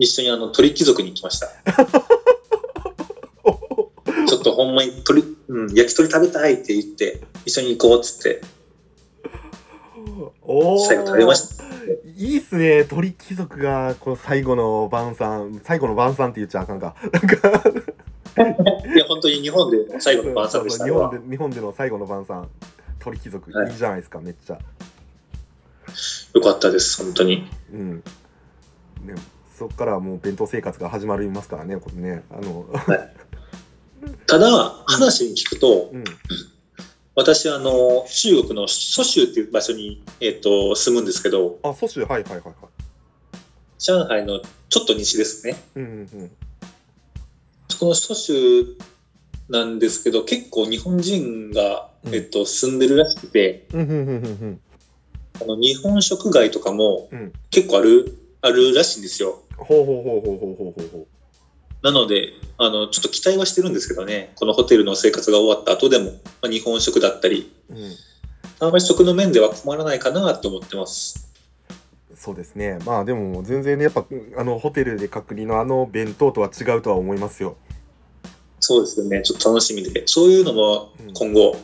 [0.00, 1.46] 一緒にあの鳥貴族に行きました。
[4.26, 8.40] ちょっとほんまに鳥、うん、焼き鳥食べたいって言って、一緒に行こうっつって、
[10.42, 10.86] おー。
[10.86, 11.64] 最後食べました。
[12.16, 12.84] いいっすね。
[12.84, 15.60] 鳥貴族がこの最後の晩餐。
[15.64, 16.96] 最後の晩餐って言っちゃあかんか。
[17.12, 17.48] なんか。
[18.94, 20.84] いや、本当に日本で最後の晩餐でした。
[20.84, 22.48] 日本で日本での最後の晩餐。
[23.00, 23.72] 鳥貴族、はい。
[23.72, 24.58] い、いじゃないですかめっちゃ。
[26.34, 27.48] よかったです、本当に。
[27.72, 27.96] うん。
[29.04, 29.14] ね
[29.60, 32.22] そっからはもう弁当生活が始まりますからねこれね。
[32.30, 32.66] あの
[34.26, 34.48] ただ、
[34.86, 36.04] 話に聞くと、うん。
[37.14, 42.54] 私はあの、中国の蘇州っていう場所に、えっ、と、住むんですけど、あ蘇州はいはいはいはい。
[43.78, 45.54] 上海のちょっと西ですね。
[45.74, 45.86] うんう
[46.24, 46.30] ん。
[47.68, 48.78] そこの蘇州
[49.50, 52.14] なんですけど、結構日本人が、うん。
[52.14, 54.60] えっと、住んでるらしくて、うんうんうんうんうん。
[55.42, 57.32] あの日本食街とかもうん。
[57.50, 59.42] 結構ある、あるらしいんですよ。
[59.64, 61.06] ほうほうほうほうほうほうほうほ
[61.82, 67.94] なので、あの、ちょっと期待はしてるんですけどね、このホテルの生活が終わった後でも、まあ、日本食だったり、う、うん、
[68.60, 71.30] あんまり食の面では困らないかなと思ってます。
[72.14, 72.78] そうですね。
[72.84, 74.04] まあでも全然ねやっぱ
[74.36, 77.56] あのホテルで隔離のあの弁当とは違うとは思いますよ。
[78.60, 80.02] そうですよね、ちょっと楽しみで。
[80.06, 81.14] そういうのもうん。
[81.14, 81.56] 今後、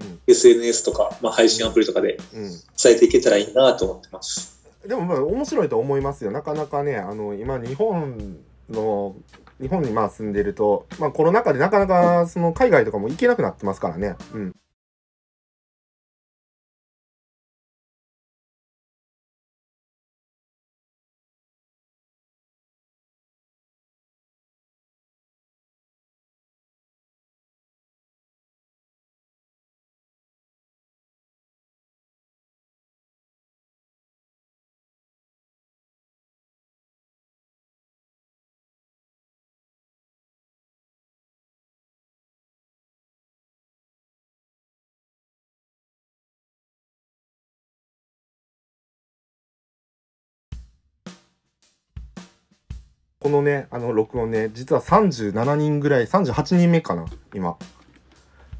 [0.00, 0.20] うん。
[0.26, 2.48] SNS とか、まあ、配信アプリとかでうん。
[2.82, 4.59] 伝えていけたらいいなと思ってます。
[4.86, 6.30] でもまあ面白いと思いますよ。
[6.30, 8.38] なかなかね、あの今日本
[8.70, 9.14] の
[9.60, 14.16] 日本にまあ住んでると、まあコロナ禍でなかなかその海外とかも行けなくなってますからね。
[14.32, 14.56] うん。
[53.20, 57.04] このね、あの録音ね、実は37人ぐらい、38人目かな、
[57.34, 57.56] 今。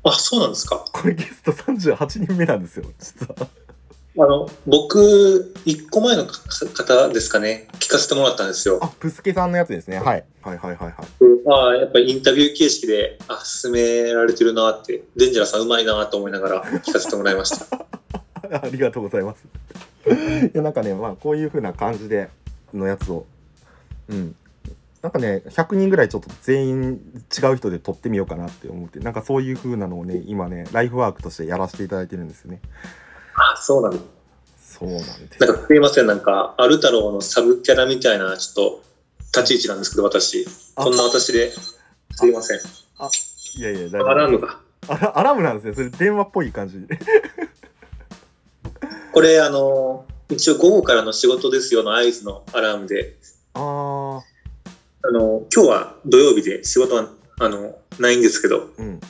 [0.05, 0.85] あ、そうなんですか？
[0.93, 3.49] これゲスト38人目なんですよ、実は。
[4.19, 8.81] あの、僕、一個前の方ですかね、聞かせてもらったんですよ。
[8.83, 9.97] あ、プスケさんのやつですね。
[9.99, 10.25] はい。
[10.43, 10.95] はいはいはいはい。
[11.49, 17.87] ああ、やっぱりインタビュー形式で、あ、進められてるなって、デンジャラさんうまいなと思いながら聞かせてもらいました。
[18.63, 19.45] ありがとうございます。
[20.07, 22.29] いやなんかね、まあこういう風な感じで
[22.75, 23.25] のやつを、
[24.11, 24.37] うん。
[25.03, 32.61] なんかね、100人ぐらいちょっと全員違う人で撮ってみようかなって思って、なんかそういう風なのをね、今ね、ライフワークとしてやらせていただいてるんですよね。
[33.35, 34.01] あ、そうなん。
[34.59, 35.41] そうなんです。
[35.41, 38.83] なんかすいません、なんか、アル太郎のサブキャラみたいな、ちょっと、
[39.41, 40.47] 立ち位置なんですけど、私。
[40.77, 42.59] あこんな私で、すいません。
[42.59, 44.61] いやいや、大アラー丈ムが。
[44.87, 44.93] 夫。
[44.93, 45.75] アラアラームなんですね。
[45.75, 46.77] それ電話っぽい感じ。
[49.13, 53.17] これ、あの、一応午後からの仕事ですよの合図のアラームで、
[53.55, 53.63] あー、
[55.03, 57.09] あの、今日は土曜日で仕事は、
[57.41, 59.01] あの、ないんですけど、うん。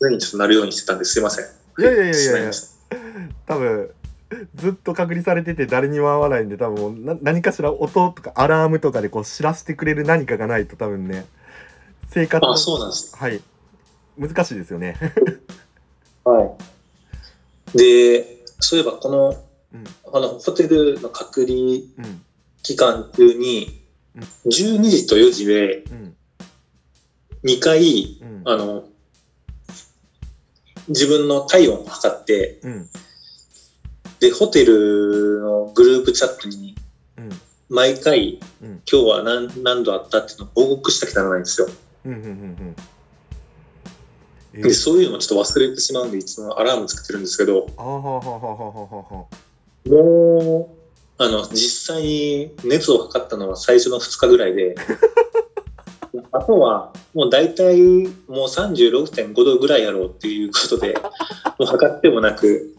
[0.00, 1.44] 常にちょっとなるようにしてたんですいません。
[1.78, 2.50] いやいやいやいやいや
[3.46, 3.90] 多分
[4.56, 11.24] ずっと隔離されてて誰にも会わないんで多分な何かしら音とかアラームとかでこう知らせてくれる何かがないと多分ね
[12.08, 13.16] 生活あ、そうなんです。
[13.16, 13.40] はい
[14.18, 14.96] 難しいですよね
[16.24, 16.56] は
[17.74, 17.78] い。
[17.78, 19.44] で、そういえばこの、
[19.74, 21.56] うんあの、ホテルの隔離う
[22.02, 22.22] ん
[22.62, 23.81] 期間中にうん、
[24.16, 26.16] 12時と4時でうん
[27.44, 28.42] 2回、うん。
[28.44, 28.84] あの、
[30.88, 32.88] 自分の体温を測って、うん。
[34.20, 36.76] で、ホテルのグループチャットに
[37.18, 37.30] うん。
[37.68, 38.82] 毎回、うん。
[38.90, 41.68] 今日は何何度あったっていうのを報告しなきゃならないんですよ。
[44.54, 47.66] で、そういうのもちょっと忘れてしまうんで、いつもアラームつけてるんですけど、
[49.88, 50.81] もう、
[51.22, 54.74] あの、実際に熱を測ったのは最初の2日ぐらいで、
[56.32, 60.94] あとは、もう大体、もう36.5度ぐらいやろうっていうことで、
[61.58, 62.74] もう測ってもなく、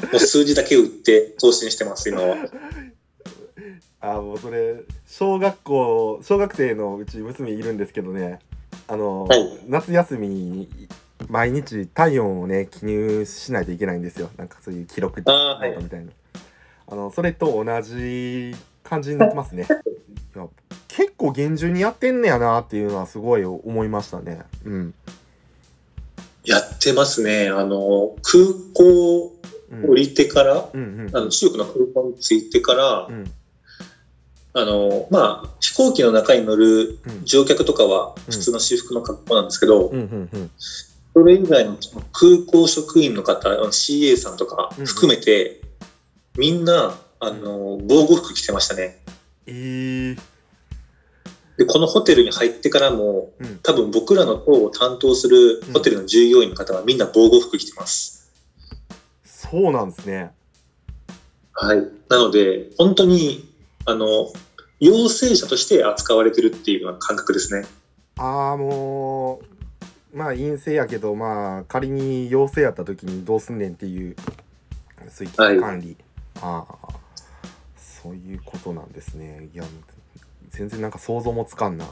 [0.00, 2.36] もう数字だけ打って更新してます、今は。
[4.00, 8.40] あもうそれ小学校小学生のうち娘いるんですけどね。
[8.88, 9.60] あの、はい。
[9.68, 10.68] 夏休みに
[11.28, 14.28] 毎日体温をね記入しないといけないんですよ。
[14.36, 16.12] なんかそういう記録みたいな
[16.92, 19.66] あのそれと同じ感じになってますね。
[20.36, 20.46] いや
[20.88, 24.42] 結構厳重にやってんねやなっていうのはすごい思いましたね。
[24.66, 24.94] うん、
[26.44, 27.48] やってますね。
[27.48, 29.32] あの、空港
[29.70, 31.16] うん、降りてから、うんうん。
[31.16, 33.32] あの中国の空港に着いてから、うん。
[34.52, 37.24] あの、まあ、飛行機の中に乗るうん。
[37.24, 40.50] 乗客とかは普通の私服の格好なんですけど、うんうんうん。
[41.14, 41.78] それ以外の
[42.12, 45.62] 空港職員の方、CA さんとか含めて、
[46.36, 48.98] みんな、あの、防護服着てましたね。
[49.46, 50.18] えー、
[51.58, 58.32] で、このホテルに入ってからも、うん多分僕らの塔を担当するホテルの従業員の方はみんな防護服着てます。
[59.24, 60.32] そうなんですね
[61.52, 61.78] はい。
[62.08, 63.48] なので、本当に、
[63.84, 64.32] あの、
[64.80, 67.66] 陽性者として扱われてるっていうような感覚ですね。
[68.16, 69.40] ああも
[70.12, 74.16] うまあ陰性やけどまあ仮に陽性やった時にどうすんねんっていう
[75.08, 75.96] そういう危機管理、
[76.40, 76.88] ああ
[77.76, 79.48] そういうことなんですね。
[79.54, 79.64] いや
[80.50, 81.86] 全然なんか想像もつかんな。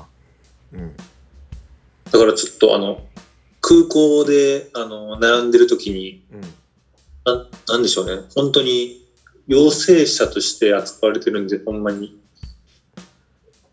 [0.73, 0.97] うん。
[2.11, 3.07] だからちょっとあの、
[3.61, 6.41] 空港で、あの、並んでる時に、うん。
[7.25, 8.23] ななんでしょうね。
[8.35, 9.07] 本当に、
[9.47, 12.19] 陽性者として扱われてるんで、ほんまに、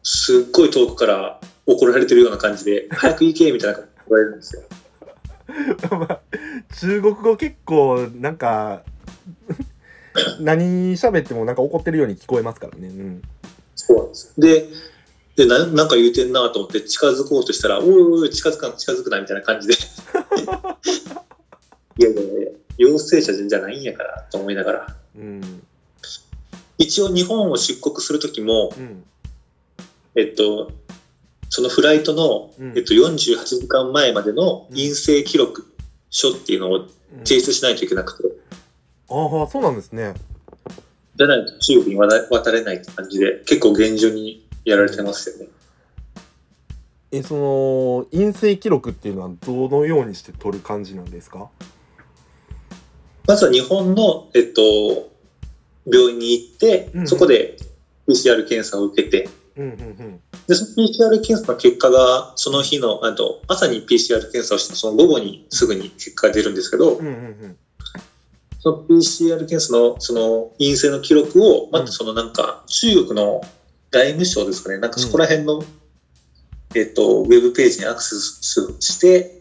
[0.04, 4.64] すっごい遠くから怒られてるような感じで、早く行けみたいな感じで怒られるんですよ。
[5.92, 6.22] まあ
[6.80, 8.84] 中国語結構なんか
[10.40, 12.88] 何喋ってもなんか怒ってるように聞こえますからね。
[12.88, 13.22] うん。
[13.76, 14.34] そうなんです。
[14.38, 14.68] で、
[15.38, 19.76] でななんか言うてんなと思って近づこうとしたら、おいおい、近づかん、近づくな、みたいな感じで。
[22.00, 24.96] いやいやいや、陽性者じゃないんやから、と思いながら。
[25.16, 25.64] うん。
[26.80, 29.04] 一応日本を出国するときも、うん。
[30.16, 30.72] えっと、
[31.50, 32.78] そのフライトの、うん。
[32.78, 35.66] えっと、48時間前までの陰性記録
[36.10, 36.90] 書っていうのをうん。
[37.26, 38.24] 提出しないといけなくて、
[39.10, 40.14] ああそうなんですね。
[41.16, 45.48] じゃないと中国に渡渡れないって感じで、結構厳重にやられてますよね。
[47.12, 51.50] えその陰性記録っていうのはどのようにして取る感じなんですか？
[53.28, 55.10] まずは日本の、えっと、
[55.86, 57.58] 病院に行ってう、んそこで
[58.08, 60.22] PCR 検査を受けて、うんうんうん。
[60.48, 67.16] で、その PCR 検査の結果が、その日の、あと、朝に PCR 検査をしたその午後にすぐに結果が出るんですけど、うんうんう
[67.48, 67.58] ん
[68.68, 73.42] その PCR 検査のその陰性の記録を、またそのなんか、中国の
[73.92, 75.64] 外務省ですかね、なんかそこら辺の、
[76.76, 79.40] えっと、ウェブページにアクセスして、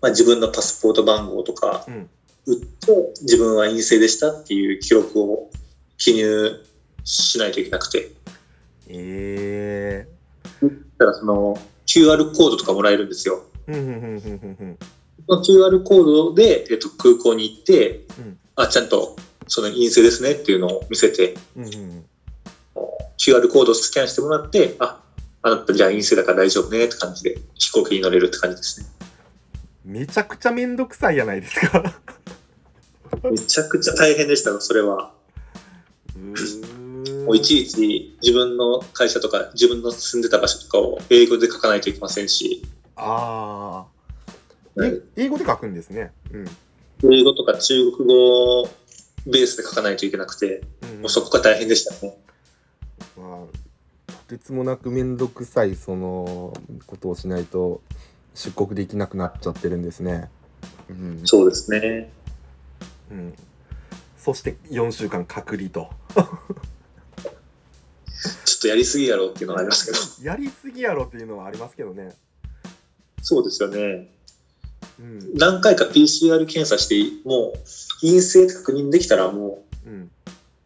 [0.00, 2.08] まあ、自分のパスポート番号とかうん。
[2.46, 5.50] 打って、自分は陰性でしたっていう記録を
[5.98, 6.64] 記入
[7.04, 8.10] しないといけなくて、
[8.88, 10.06] え
[10.98, 13.44] だからその QR コードとかもらえるんですよ。
[15.18, 18.38] えうんうんうんうんうんその QR コードで、えっと、空港に行って、うん。
[18.56, 19.16] あ、ちゃんと
[19.48, 22.04] その陰性ですねっていうのを見せて、うんうん。
[23.18, 25.00] QR コードをスキャンしてもらって、あ、
[25.42, 28.86] あなたじゃあ陰性だから大丈夫ねって感じで飛行機に乗れるって感じですね。
[29.84, 31.94] めちゃくちゃめんどくさいやないですか。
[33.22, 35.12] めちゃくちゃ大変でしたよ、それは。
[37.26, 42.62] もういちいち自分の会社とか自分の住んでた場所とかを英語で書かないといけませんし、
[42.96, 43.93] ああ、
[45.16, 46.44] 英語で書くんですねうん
[47.12, 48.68] 英語とか中国語
[49.26, 52.16] ベースで書かないといけなくて、うんもうそこが大変でしたね。
[53.16, 53.44] ま
[54.08, 56.54] あ、とてつもなく面倒くさいその
[56.86, 57.82] ことをしないと
[58.34, 60.30] 出国できなくなっちゃってるんですね。
[60.88, 62.10] うんそうですね。
[63.10, 63.34] うん、
[64.16, 66.22] そして4週間隔離と ちょ
[68.58, 69.98] っとやりすぎやろっていうのがありますけど。
[70.26, 72.14] やりすぎやろっていうのはありますけどね。
[73.22, 74.10] そうですよね。
[74.98, 75.34] うん。
[75.34, 77.58] 何回か PCR 検査して、もう
[78.00, 80.10] 陰性確認できたらもううん。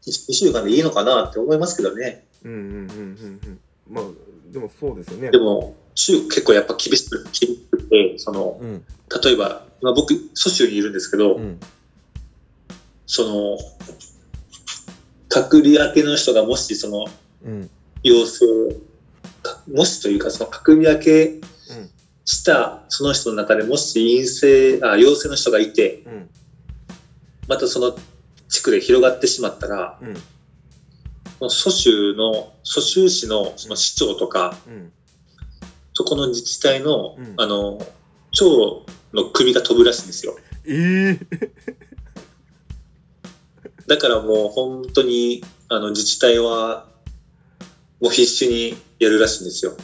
[0.06, 2.24] 2週間でいいのかなって思いますけどね。
[2.44, 3.60] うんうんうんうんうん。
[3.90, 4.04] まあ
[4.52, 5.30] でもそうですよね。
[5.30, 8.84] でも、中国結構やっぱ厳しく厳しくて、その、うん。
[9.22, 11.60] 例えば、まあ、僕、蘇州にいるんですけど、うん。
[13.06, 13.58] その、
[15.28, 17.06] 隔離明けの人がもしその
[17.44, 17.70] うん。
[18.02, 18.46] 陽性、
[19.42, 21.40] かもしというかその隔離明けうん
[22.28, 26.30] したその人の中でもし陰性、あ、陽性の人がいて、うん
[27.48, 27.96] またその
[28.48, 30.14] 地区で広がってしまったら、うん
[31.38, 34.92] その蘇州の、蘇州市のその市長とか、うん
[35.94, 37.80] そこの自治体の、うんあの、
[38.32, 40.36] 長の首が飛ぶらしいんですよ。
[40.66, 41.18] ええ
[43.88, 46.86] だからもう本当に、あの、自治体は、
[48.00, 49.76] もう必死にやるらしいんですよ。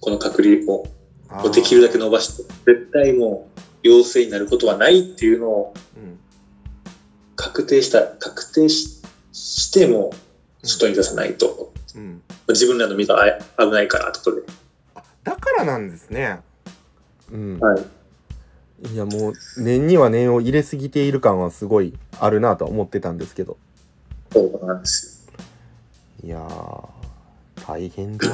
[0.00, 0.86] この隔離を。
[1.52, 6.18] できるだけ伸ばして、絶対もう陽性になることはないっていうのをうん
[7.36, 9.00] 確定した、確定し
[9.32, 10.12] しても
[10.62, 12.22] 外に出さないと、うん。
[12.48, 14.42] 自分らの身があ危ないからってことで。
[14.94, 16.40] あだからなんですね。
[17.32, 17.58] うん。
[17.58, 17.84] はい。
[18.92, 23.56] いやもう念には念を入れすぎている感はすごいあるなとは思ってたんですけど。
[24.32, 25.28] そうなんです
[26.22, 26.88] いやー
[27.66, 28.28] 大変だ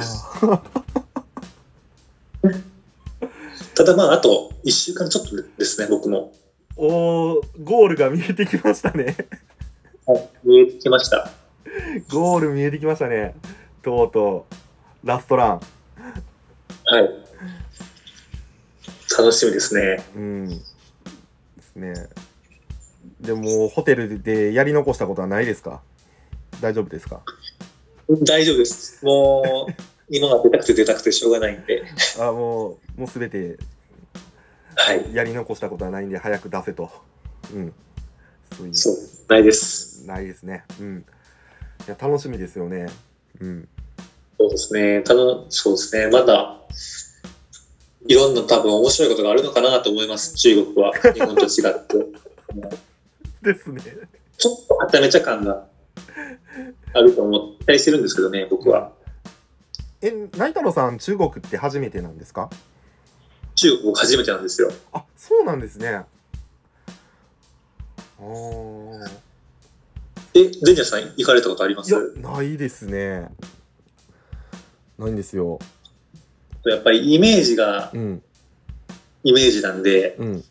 [3.77, 6.33] ただまあ、あと1週間ちょっとですね、僕も。
[6.75, 9.15] おーゴールが見えてきましたね
[10.05, 10.29] はい。
[10.43, 11.29] 見えてきました。
[12.09, 13.35] ゴール見えてきましたね
[13.83, 14.47] とうと
[15.03, 15.61] うラストラン
[16.85, 17.09] はい。
[19.17, 20.03] 楽しみですね。
[20.15, 20.55] うんで
[21.61, 21.93] すね
[23.21, 25.81] でもホテルでやり残したことはないですか？
[26.61, 27.21] 大丈夫ですか？
[28.25, 29.05] 大丈夫です。
[29.05, 29.71] もう、
[30.09, 31.83] 今が出たくて出たくてしょうがないんで。
[32.19, 33.57] あもうもう全て
[34.75, 35.13] はい。
[35.13, 36.89] やり残したことはないんで早く出せと
[37.53, 37.73] うん
[38.53, 38.95] そうそう、
[39.27, 40.05] ないです。
[40.05, 41.05] ないですねうん
[41.87, 42.87] いや楽しみですよね
[43.39, 43.67] うん
[44.39, 45.01] そうですね。
[45.01, 46.11] たのそうですね。
[46.11, 46.59] まだ、
[48.07, 50.35] いろんな多分面白いことがあるのかなと思います。
[50.35, 50.93] 中国は。
[51.13, 51.97] 日本と違って。
[53.41, 53.81] ですね
[54.37, 55.67] ちょっとはためちゃ感が
[56.93, 58.91] あると思ったりしてるんですけどね、僕は。
[60.01, 62.49] え内太郎さん中国って初めてなんですか？
[63.55, 64.71] 中国僕初めてなんですよ。
[64.93, 66.03] あそうなんですね。
[68.19, 69.09] あー。
[70.35, 71.89] え、デンジャーさん行かれたことあります？
[71.89, 71.99] いや
[72.31, 73.27] ないですね。
[74.99, 75.57] ないんですよ。
[76.65, 78.21] やっぱりイメージがうん。
[79.23, 80.43] イメージなんで、うん。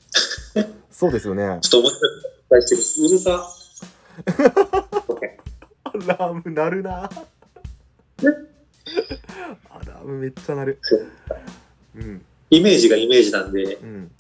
[0.91, 1.59] そうですよね。
[1.63, 3.09] ちょっと面白い。
[3.09, 3.49] うるさ。
[5.85, 7.09] ア ラーム鳴るな
[9.71, 10.81] アラームめっちゃ鳴る。
[11.97, 12.25] うん。
[12.51, 14.11] イメージがイメージなんで、うん。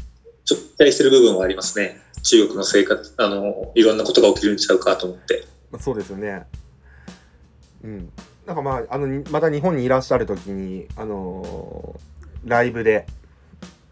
[0.44, 2.00] ちょっと期待してる部分はありますね。
[2.22, 5.46] 中国の生活、あの、いろんなことが起きるんちゃうかと思って。
[5.70, 6.46] まあ、そうですよね。
[7.84, 8.12] うん。
[8.46, 13.06] なんかまああのにまた日本にいらっしゃる時にあのーライブで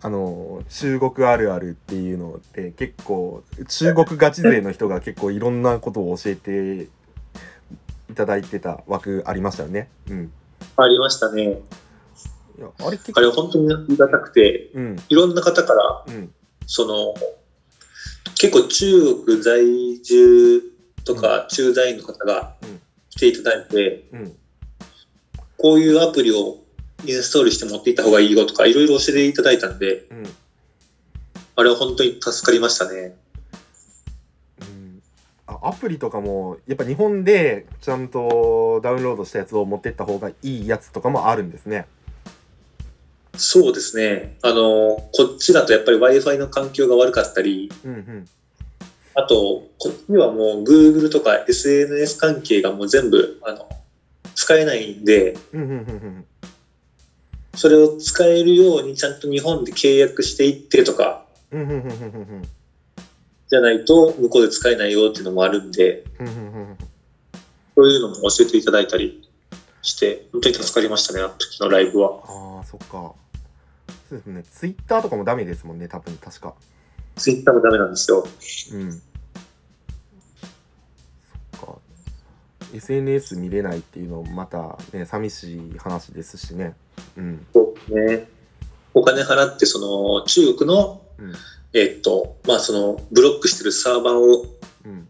[0.01, 6.89] あのー中国あるあるっていうのって結構中国ガチ勢の人が結構いろんなことを教えて
[8.11, 9.89] いただいてた枠ありましたよね。
[10.09, 10.33] うん
[10.77, 11.61] ありましたね。
[12.57, 14.97] いやあれ結あれ構本当にありがたくて、うん。
[15.09, 16.33] いろんな方から、うん。
[16.67, 17.15] その、
[18.37, 19.63] 結構中国在
[20.03, 20.63] 住
[21.05, 22.81] とか駐在員の方がうん。
[23.11, 24.37] 来ていただいて、うん。
[25.57, 26.59] こういうアプリを
[27.07, 30.25] インストールして持っていった方がいいよとか、いろいろ教えていただいたんで、うん。
[31.57, 33.17] あれは本当に助かりましたね。
[35.69, 41.87] アプリとかもやっぱ日本でちゃんとダウンロードしたやつを持ってった方がいいやつとかもあるんですね。
[43.37, 44.37] そうですね。
[44.43, 48.29] あの、こっちだとやっぱり Wi-Fi の環境が悪かったり、うんうん。
[49.15, 53.69] あと、こっちはもう Google とか SNS 関係がもう全部、あの、
[54.35, 56.25] 使えないんで、うんうんうんうん。
[57.55, 61.25] それを使えるようにちゃんと日本で契約していってとか、
[63.49, 66.05] じゃないと向こうで使えないよっていうのもあるんで、
[67.75, 69.29] そういうのも教えていただいたり
[69.83, 72.21] して、本当に助かりましたね、あの時のライブは。
[72.25, 73.15] ああそっか。
[74.09, 74.43] そうですね。
[74.51, 76.55] ツイッターとかもダメですもんね多分確か。
[77.17, 78.27] Twitter もダメなんですよ。
[78.73, 78.93] うん。
[78.93, 78.99] そ
[81.57, 81.79] っか。
[82.73, 86.75] SNS 見れないっていうのもまたね寂しい話ですしね。
[87.17, 87.47] うん。
[87.53, 88.29] そうですね。
[88.95, 91.35] お金払って、その、中国の、うん
[91.75, 94.47] えっと、まあ、その、ブロックしてるサーバーを、
[94.85, 95.09] うん。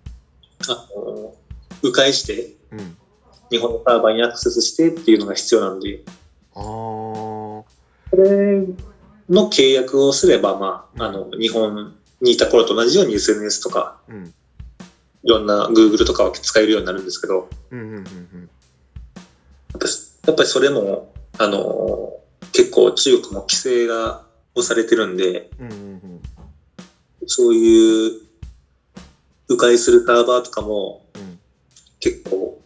[0.67, 1.35] あの、
[1.83, 2.97] 迂回して、うん。
[3.51, 6.01] 日本のサーバーにアクセスしてっていうのが必要なんで、
[6.55, 7.67] ああこ
[8.13, 8.65] れ
[9.29, 14.35] の契約をすれば、まあ、あの、日本にいた頃と同じように SNS とか、うん。
[15.23, 18.01] いろんな Google とかは使えるようになるんですけど、うんうんうんうん。
[18.01, 19.87] やっぱ
[20.27, 22.15] やっぱりそれも、あの、
[22.53, 26.21] 結構中国も規制が押されてるんで、うんうんうん
[27.27, 28.21] そういう、
[29.49, 31.39] 迂回するサーバーとかもうん。
[32.01, 32.61] 結構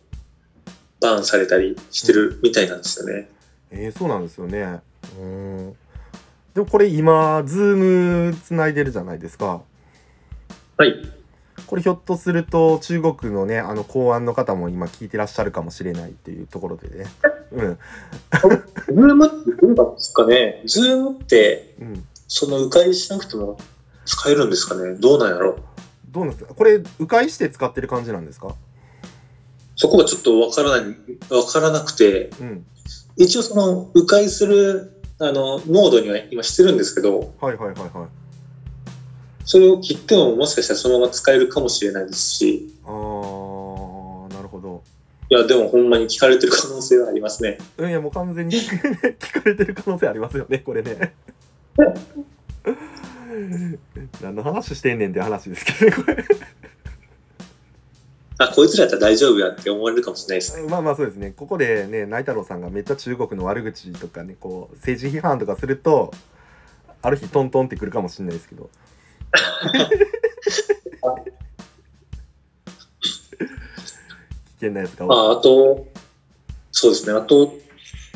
[1.01, 3.31] バーンされたりしてるみたいなんですよね。
[3.71, 4.81] えー、そうなんですよね。
[5.21, 5.77] うん。
[6.55, 7.77] でもこれ今ズー
[8.31, 9.63] ムつないでるじゃないですか。
[10.77, 10.93] はい。
[11.69, 17.07] これひょっとすると中国のねあの公安の方も今聞いてらっしゃるかもしれないっていうところでね。
[17.53, 17.79] うん。
[18.87, 20.63] ズームってどうなんですかね？
[20.67, 22.05] ズームって、うん。
[22.27, 23.57] その迂回しなくても
[24.09, 24.95] 使えるんですかね？
[24.95, 25.59] どうなんやろ？
[26.11, 26.55] どうなんですか？
[26.55, 28.55] これ迂回して使ってる感じなんですか？
[29.77, 30.97] そこがちょっとわからない、
[31.33, 32.67] わからなくて、うん。
[33.17, 38.09] 一応その迂回する、あの、モードには今してるんですけど、はいはいはいはい。
[39.45, 44.83] それを切ってももしかしたらそのまま使えるかもしれないですし、あーなるほど。
[45.31, 47.59] いや、でもほんまに聞かれてる可能性はありますね。
[47.77, 51.15] うんいやもう完全に 聞かれてる可能性ありますよねこれね
[54.23, 56.25] 何の話してんねんって話ですけどねこれ
[58.41, 60.69] あ、こいつらやったら大丈夫やって思われるかもしれないですね。
[60.69, 66.13] まあまあそうですねここでね内太郎さんがめっちゃ中国の悪口とかねこう政治批判とかすると
[67.03, 68.71] ある日トントンってくるかもしれないですけど
[74.59, 75.87] 危険なやつが多いああと、
[76.73, 77.13] そうですね。
[77.13, 77.55] あと、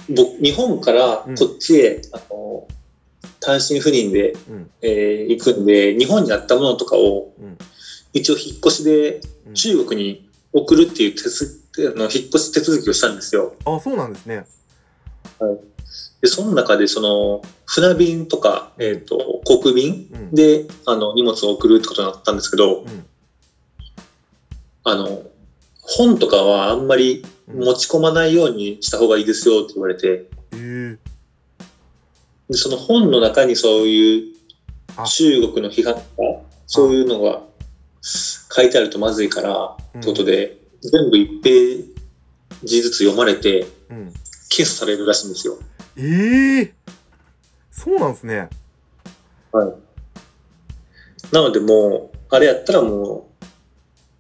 [0.09, 2.67] 僕、日本からこっちへ、あの、
[3.43, 4.71] 単身赴任で、うん。
[4.83, 7.59] えー行くんで、日本にあったものとかを、うん。
[8.13, 9.55] 一応引っ越しでうん。
[9.55, 13.55] 中国に送るっていう手すあの引っ越し手続きをしたんですよ。
[13.65, 14.47] あそうなんですね。
[16.21, 20.35] で、その中で、その、船便とか、えっ、と、航空便うん。
[20.35, 23.07] で、あの、荷物を送るってことになったんですけど、うん。
[24.85, 25.23] あの、
[25.81, 27.65] 本とかはあんまりうん。
[27.65, 30.99] 持ち込まないようにした方がいいですよって言われて、えー、で
[32.55, 34.33] その本の中にそういう
[34.97, 35.05] あ。
[35.07, 36.07] 中国の批判とか、
[36.67, 37.41] そういうのが
[38.03, 41.85] 書いてあるとまずいから、ってことで、全部1ペー
[42.65, 44.13] ジずつ読まれて、うん。
[44.49, 45.59] 消されるらしいんですよ。
[45.97, 46.73] えー、
[47.71, 48.51] そうなんですね。
[51.33, 53.31] なのでもう、あれやったらも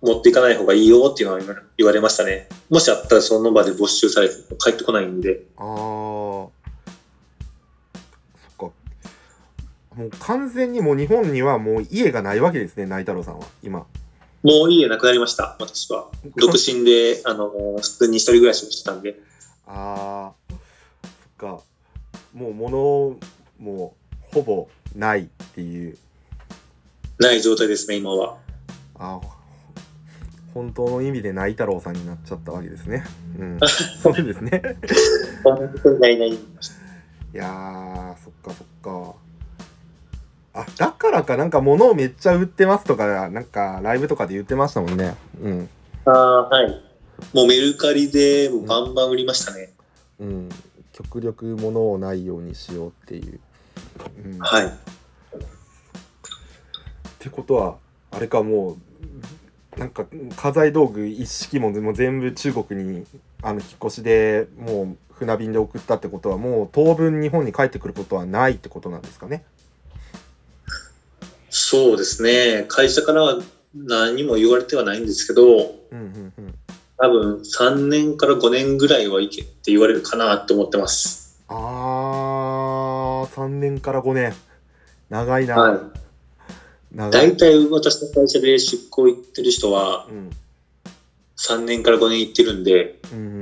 [0.02, 2.48] う、持っていかない方がいいよっていうのは言われましたね。
[2.70, 5.42] もしあったらその場で没収されても帰ってこないんで。
[5.56, 6.11] あー
[9.94, 13.86] もう完全にもう日本にはもう家がないわけですね内太郎さんは今
[14.42, 16.08] もう家なくなりました、私は。
[16.36, 17.48] 独身で、あの、
[17.80, 19.20] 普通に一人暮らしをしてたんで。
[19.68, 21.62] あーそっか
[22.34, 23.16] もう物
[23.58, 25.24] もうほぼないっ
[25.54, 25.96] ていう
[27.18, 28.36] ない状態ですね、今は。
[28.96, 29.26] あー
[30.54, 33.02] 本当の意味で内太郎さんになっちゃったわけですね
[33.38, 33.58] うん
[34.02, 34.60] そうですね
[35.88, 36.30] いない。
[36.32, 36.38] い
[37.32, 39.14] やーそっかそっか
[40.54, 45.68] あだからかなんか物をめっちゃ売ってますとかなんかライブとかで言ってましたもんねうん
[46.04, 46.82] ああ、はい。
[47.32, 49.72] もうメルカリでもうバンバン売りましたね。
[50.18, 50.48] うん
[50.92, 53.40] 極力物をないようにしようっていう、
[54.24, 54.66] うん、はい。
[54.66, 54.70] っ
[57.18, 57.76] てことは
[58.10, 58.76] あれかも
[59.76, 60.04] うなんか
[60.36, 63.06] 家財道具一式ももう全部中国に
[63.42, 69.44] あの引っ越しでもう船便で送ったってことはもう当分日本に帰ってくることはないってことなんですかね
[71.54, 72.64] そうですね。
[72.66, 73.38] 会社からは
[73.74, 76.54] 何も言われてはないんですけど、うんうんうん
[76.98, 81.42] 多分3年から5年ぐらいはいけって言われるかなって思ってます。
[81.48, 84.32] あー3年から5年
[85.10, 85.80] 長いな、はい。
[86.92, 90.30] 長い大体私の会社で出向行ってる人はうん
[91.36, 93.34] 3年から5年行ってるんで、うんうんうんう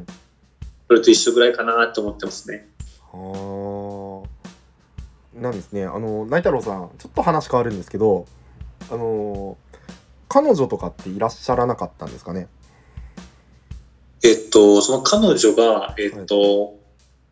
[0.00, 0.06] ん
[0.88, 2.66] それと一緒ぐらいかなって思ってますね。
[3.12, 4.35] うんはあ
[5.40, 5.84] なんですね。
[5.84, 8.26] あの内太郎さんちょっと話変わるんですけど
[8.90, 9.56] あの
[10.28, 12.48] 彼女とかっていらっしゃらなかったんですかね？
[14.24, 16.78] えっと、その彼女が、えっと、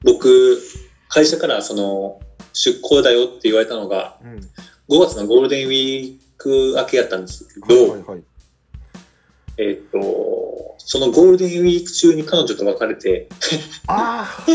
[0.05, 0.61] 僕、
[1.09, 2.21] 会社からその
[2.53, 4.37] 出向だよって言われたのが、うん。
[4.89, 8.23] 5月のゴールデンウィーク明けやったんですけど、はいはいはい。
[9.57, 13.29] えっと、そのゴールデンウィーク中に彼女と別れて、
[13.87, 14.47] ああ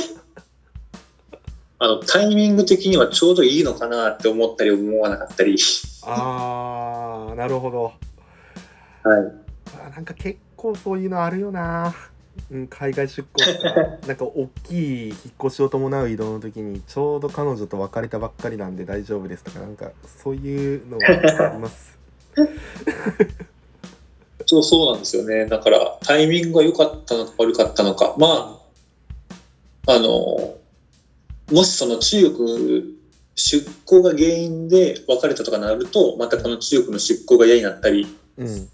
[1.88, 9.32] の、タイミング的にはちょうどいいのかなって思ったり思わなかったり、ーあーなるほどはい。
[9.86, 11.94] あなんか結構そういうのあるよな、
[12.52, 13.74] うん、海外出向とか
[14.08, 19.92] なんか大きい引っ越しを伴う移動の時にちょうど彼女と別れたばっかりなんで大丈夫ですとかなんか
[20.24, 21.98] そういうのはあります
[24.46, 25.46] そうそうなんですよね。
[25.46, 28.16] だから、タイミングが良かったのか悪かったのか。
[28.18, 28.60] ま
[29.86, 30.56] あ、あの、
[31.52, 32.96] もしその中国
[33.36, 38.70] 出向が原因で別れたとかなると、またこの中国の出向が嫌になったりうん。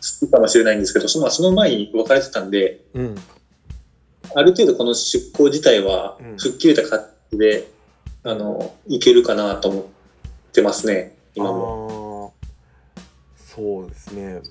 [0.00, 3.14] するかもしれないんですけど、そのまあその前に別れてたんで、うん。
[4.34, 6.38] ある程度この出向自体はうん。
[6.38, 7.68] 吹っ切れた感じで、
[8.24, 9.84] あの、いけるかなと思っ
[10.52, 12.34] てますね、あ今も。
[13.38, 13.54] ー。
[13.54, 14.42] そうですね。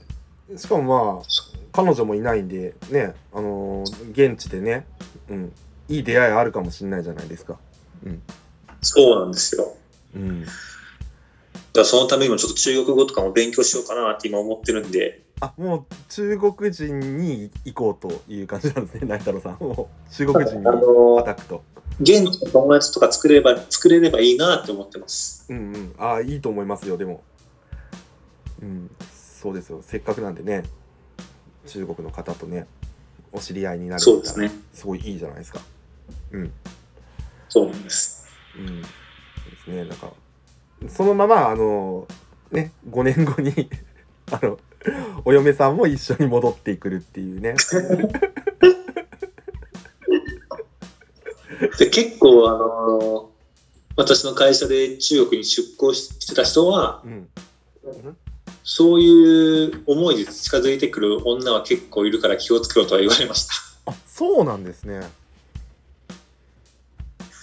[0.55, 1.25] しかもまあ
[1.71, 4.85] 彼女もいないんでねあのー現地でね、
[5.29, 5.53] うん、
[5.89, 7.57] いい出会いあるかもしれないじゃないですか
[8.81, 9.75] そうなんですよ。
[10.15, 10.45] うん。
[11.73, 19.57] だそのためにもちょっと中国語とかも勉強しようかなって今思ってるんで、あもう中国人に行こうという感じなんですね成太郎さん。
[19.59, 20.71] もう中国人にア
[21.23, 21.63] タックと。
[21.99, 25.45] 現地の友達とか作れれば、作れればいいなって思ってます。
[25.49, 25.95] うんうん。
[25.97, 27.23] ああいいと思いますよでも。
[28.61, 28.89] うん。
[29.13, 29.81] そうですよ。
[29.81, 30.63] せっかくなんでね
[31.67, 32.67] 中国の方とね
[33.31, 34.51] お知り合いになるそうですね。
[34.73, 35.59] すごいいいじゃないですか。
[36.31, 36.53] うん
[37.55, 38.27] そうなんです。
[38.57, 38.81] うん。
[38.81, 38.87] で
[39.63, 39.85] すね。
[39.85, 40.11] なんか
[40.89, 42.05] そのままあの
[42.51, 43.69] ね5年後に
[44.29, 44.59] あの
[45.23, 47.55] お嫁さんも一緒に戻ってくるっていうね。
[51.79, 53.31] で、結構、あの
[53.95, 57.29] 私の会社で中国に出向してた人は、うん。
[58.65, 63.53] そういう思いで近づいてくる女は結構いるから気をつけろとは言われました。
[63.85, 65.09] あそうなんですね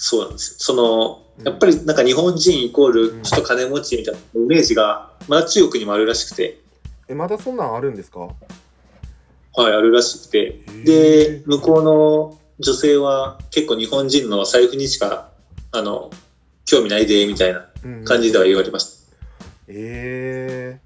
[0.05, 0.57] そうなんですよ。
[0.59, 6.59] そのうん、やっぱりなんか日本人イコールちょっと金持ちみたいなイメージが、まだ中国にもあるらしくて、
[7.09, 8.20] えまだそんなんあるんですか？
[8.20, 8.34] は
[9.70, 10.61] い、あるらしくて。
[10.66, 10.84] ー。
[10.84, 15.30] で、向こうの女性は結構日本人の財布にしか、
[15.70, 16.11] あの、
[16.64, 19.03] 興味ないで、みたいなうん感じでは言われました。
[19.68, 20.80] え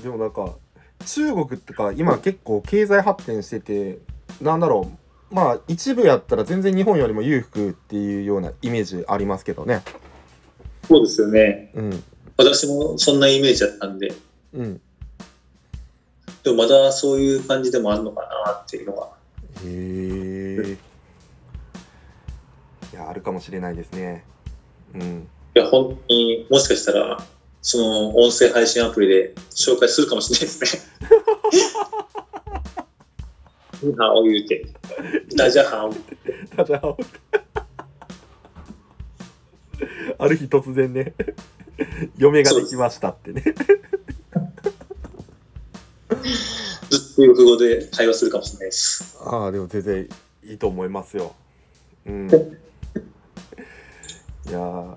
[0.00, 0.54] ー、でもなんか
[1.06, 3.98] 中国ってか今結構経済発展してて
[4.40, 9.82] なんだろうまあ一部やったら全然日本よりも裕福っていうようなイメージありますけどね。
[10.86, 11.70] そうですよね。
[11.74, 12.04] うん。
[12.36, 14.12] 私もそんなイメージだったんで、
[14.52, 14.80] うん。
[16.42, 19.08] でもまだそういう感じでもあるのかなっていうのは。
[19.64, 20.78] へえ
[22.92, 24.24] いやあるかもしれないですね。
[24.94, 25.28] うん。
[25.56, 27.18] いや、本当にもしかしたら、
[27.62, 30.82] その音声配信アプリで紹介するかもしれないですね。
[33.82, 34.66] ニーハオ言うて、
[35.36, 35.92] ダジャハン。
[36.56, 36.82] ただ
[40.18, 41.14] ある日突然ね
[42.16, 43.50] 嫁ができましたってねず
[47.12, 49.18] っと中国語で会話するかもしれないです。
[49.24, 50.08] ああでも全然
[50.44, 51.34] いいと思いますよ
[52.06, 52.30] うん。
[52.30, 52.32] い
[54.52, 54.96] やな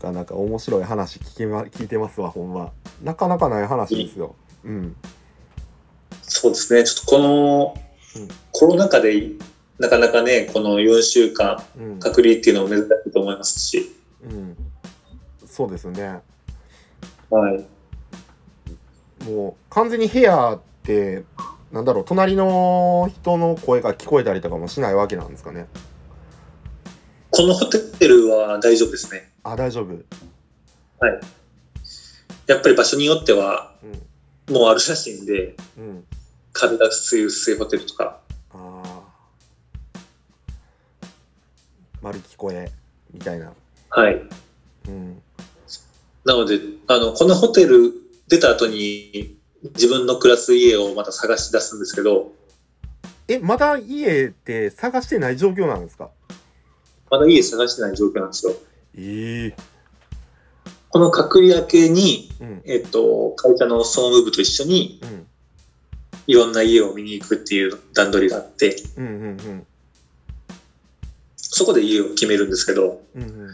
[0.00, 2.52] かなか面白い話聞け、ま、聞いてますわほん。
[2.52, 2.72] ま
[3.02, 4.96] なかなかない話ですようん。
[6.28, 7.74] そうですね、ちょっとこの
[8.16, 8.28] うん。
[8.52, 9.30] コロナ禍で、
[9.78, 13.92] なかなかね、この4週間うん、隔離っていうのも珍しいと思いますし、
[14.24, 14.56] うん、
[15.46, 16.20] そうですね。
[17.30, 17.64] はい。
[19.24, 21.24] もう完全に部屋って
[21.72, 25.66] なんだろう隣の人の声が聞こえたりとかもしないわけなんですかね。
[27.30, 29.30] このホテルは大丈夫ですね。
[29.44, 29.92] あ大丈夫。
[32.46, 33.74] やっぱり場所によっては、
[34.48, 34.54] うん。
[34.54, 36.04] もうあるらしいんで、うん
[36.58, 38.20] 壁が薄い薄いホテルとか、
[38.52, 38.82] あ
[39.94, 39.98] あ
[42.02, 42.68] 丸聞こえ
[43.14, 43.52] みたいな。
[43.90, 44.20] はい。
[44.88, 45.22] うん。
[46.24, 47.92] なので、あの、このホテル
[48.26, 52.32] 出た後に、自分の暮らす家をまた探し出すんですけど、
[53.28, 56.10] えまだ家って探してない状況なんですか？
[57.10, 58.52] まだ家探してない状況なんですよ。
[58.96, 59.56] ええ
[60.88, 62.62] この隔離明けに、うん。
[62.64, 65.26] えっと、会社の総務部と一緒に、うん
[66.28, 69.66] いろんな家を見に行くっていう段取りがあって、うんうんうん。
[71.36, 73.48] そこで家を決めるんですけど、うんうん。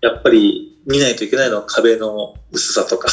[0.00, 3.08] やっぱり見ないといけないのは壁の薄さとか、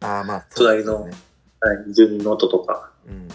[0.00, 1.12] ああまあそうですよね。
[1.60, 3.28] はい住人の音とか、うん。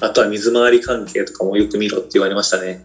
[0.00, 2.84] あとは水回り関係とかもよく見ろって言われましたね。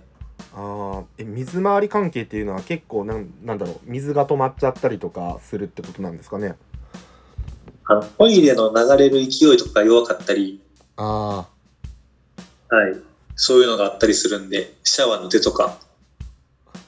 [0.53, 6.55] ああえ水回り関係っていうのは結構なんなんだろう水が止まっちゃったりとかするってことなんですかね？
[7.85, 10.60] あのトイレの流れる勢いとかが弱かったり、
[10.97, 11.47] あ
[12.69, 12.95] はい、
[13.35, 15.77] そういうのがあったりするんで、シャワーの出とか、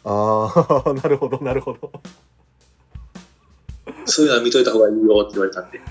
[0.06, 1.91] あああ なるほどなるほど。
[4.06, 5.82] そういうのは見といた方がいいよって言われたんで、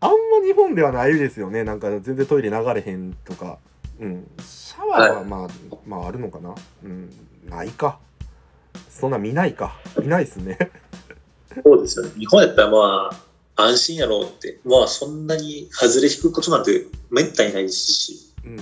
[0.00, 1.64] あんま日本ではないですよね。
[1.64, 3.58] なんか全然トイレ流れへんとか。
[4.00, 4.26] うん。
[4.40, 5.48] シャワーはまあ、
[5.86, 6.54] まああるのかな。
[6.84, 7.10] うん。
[7.48, 7.98] ないか。
[8.90, 9.76] そんな見ないか。
[9.98, 10.58] 見ないっすね。
[11.64, 12.12] そうですよね。
[12.18, 13.16] 日本やったらまあ、
[13.56, 18.56] 安心やろうって、まあそんなに外れ引くことなんてめったにないですし、うん。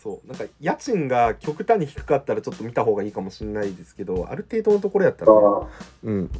[0.00, 0.28] そう。
[0.28, 5.68] なんか家賃が極端に低かったらちょっと見た方がいいかもしれないですけどある程度のところやったら、ね、あ
[6.04, 6.30] うん。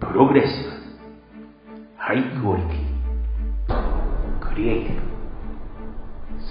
[0.00, 0.59] プログレッシ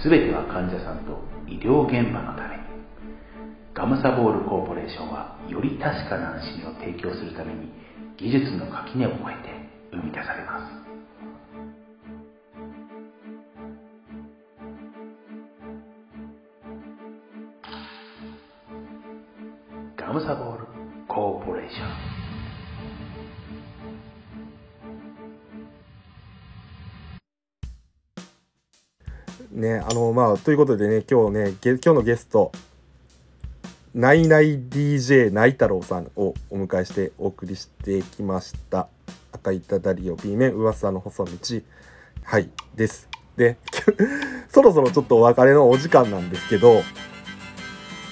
[0.02, 2.62] すべては患者さんと医療現場のために
[3.74, 7.70] ガムサボールコーポレーションはより確かな安心を提供するために
[8.16, 9.50] 技術の垣根を越えて
[9.92, 10.90] 生み出されます。
[19.96, 20.59] ガムサボール
[29.60, 32.50] ねあのまあということでね今日ねゲ今日のゲスト
[33.94, 38.88] ナイナイ DJ ナイ太郎さんをお迎えしてお送りしてきました。
[39.32, 41.30] 赤いただりを B 面噂の細道。
[42.22, 43.08] はいです。
[43.36, 43.56] で
[44.48, 46.82] そろそろちょっとお別れのお時間なんですけど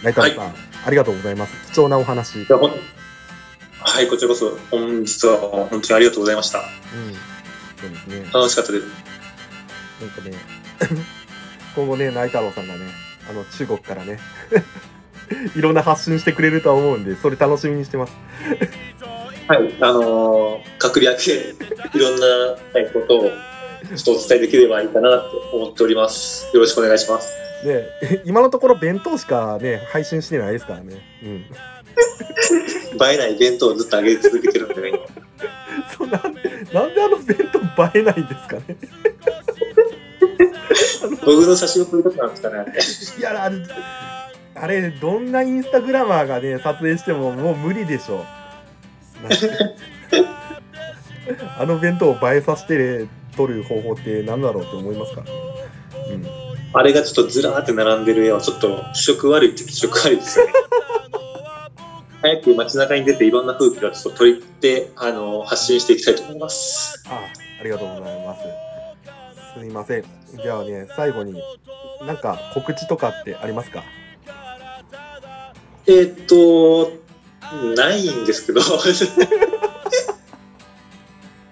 [0.02, 0.54] ナイ太郎さん、
[0.86, 1.72] ありがとうございます。
[1.72, 2.44] 貴重なお話。
[2.44, 6.60] はい、こちらこそ本日は本当にありがとうございました。
[7.80, 8.30] そうですね。
[8.32, 8.84] 楽しかったです。
[10.00, 10.36] なんかね、
[11.74, 12.80] 今後ね、ナイ太郎さんがね、
[13.28, 14.18] あの、中国からね、
[15.56, 18.12] いろんな発信してくれるとは思うんで、それ楽しみにしてます。
[19.46, 21.32] はい、あのー、隔離明け、
[21.94, 22.26] いろんな
[22.74, 23.30] はいことを
[23.96, 26.50] ちょっとお伝えできればいいかなと思っております。
[26.54, 27.32] よろしくお願いします。
[27.64, 30.96] で、今のところ弁当しかね、配信してないですからね。
[31.22, 31.30] うん。
[33.00, 35.00] 映えない弁当をずっと上げ続けてるんでね、
[35.96, 36.40] そうなんで、
[36.72, 38.76] なんであの弁当映えないんですかね。
[41.24, 42.64] 僕の写真を撮るときなんですかね。
[43.18, 43.56] いや、あれ、
[44.54, 48.24] あれ、どんなインスタグラマーがね、撮影してももう無理でしょ。
[49.22, 49.50] なんて
[51.58, 53.06] あの弁当を映えさせて
[53.36, 55.22] 撮る方法って何だろうって思いますか。
[56.10, 56.26] うん。
[56.72, 60.52] あれがちょっとずらーって並んでる絵はちょっと気色悪いって気色悪いですよね。
[62.20, 67.02] 早く街中に出ていろんな風景をちょっと撮りって、あの発信していきたいと思います。
[67.08, 67.20] あ
[67.60, 68.40] ありがとうございます。
[69.54, 70.17] すみません。
[70.34, 71.40] じゃあね、最後に、
[72.06, 73.82] なんか告知とかってありますか？
[75.86, 76.92] えーっと、
[77.74, 78.60] ないんですけど、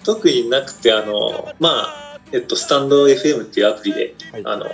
[0.04, 4.42] 特になくて、あの、まあ、えっと、スタンド FM っていうアプリで、はい。
[4.44, 4.66] あの、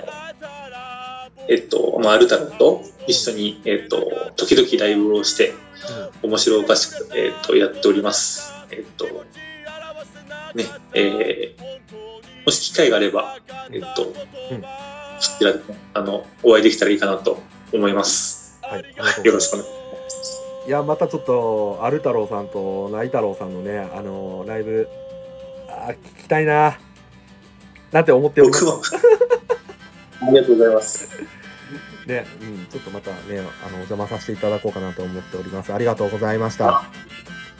[1.48, 5.54] えっと、まあ、アルタロと一緒に、えっと、時々ライブをして、
[6.22, 8.52] 面白おかしく、えっと、やっております。
[8.70, 9.06] えっと、
[10.54, 12.11] ね、えー
[12.44, 13.38] もし機会があれば、
[13.72, 14.08] えっと、う
[14.54, 14.64] ん
[15.20, 17.40] そちらでね、あの、お会いできたらいいかなと
[17.72, 18.58] 思います。
[18.62, 18.80] はい。
[18.82, 20.62] よろしくお願いします。
[20.66, 24.88] いや、またちょっと、アル太郎さんとナイ太郎さんのね、あのライブ、
[25.68, 26.76] あー聞きたいな。
[27.92, 28.66] なんて思っております？
[30.26, 31.08] ありがとうございます。
[32.06, 33.16] ね、うん、ちょっとまたね、
[33.64, 35.72] あの、お邪魔させていただこうかなと思っております。
[35.72, 36.82] ありがとうございました。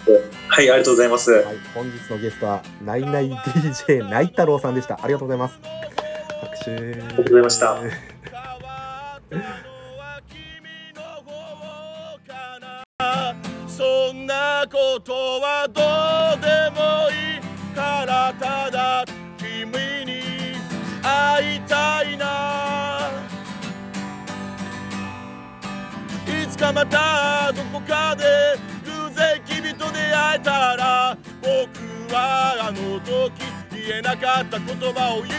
[0.07, 1.33] ははい、ありがとうございます。
[1.33, 1.45] い、
[1.75, 4.99] 本日のゲストは、ナイナイ DJ ナイ太郎さんでした。
[5.03, 5.59] ありがとうございます。
[6.41, 6.71] 拍手。
[6.73, 8.13] ありがとうございました
[13.67, 15.81] そんなことはど
[16.39, 19.05] うでもいいからただ
[19.39, 19.67] 君
[20.05, 20.21] に
[21.03, 23.11] 会いたいな
[26.27, 28.25] いつかまたどこかで
[29.83, 33.33] と出会えたら僕はあの時
[33.73, 35.33] 言えなかった言葉を言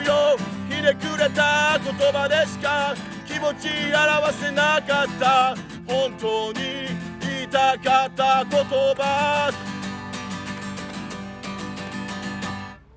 [0.00, 0.38] うよ。
[0.70, 2.94] ひねくれた言葉でしか。
[3.26, 5.54] 気持ち表せなかった
[5.86, 6.88] 本当に
[7.20, 9.52] 言いたかった言葉。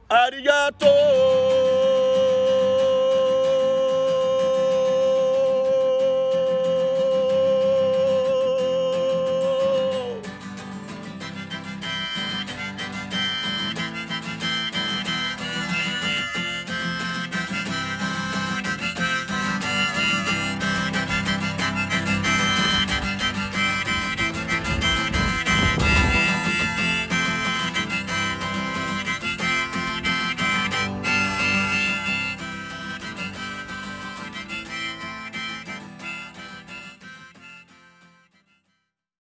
[0.08, 0.86] ありがと
[1.82, 1.85] う。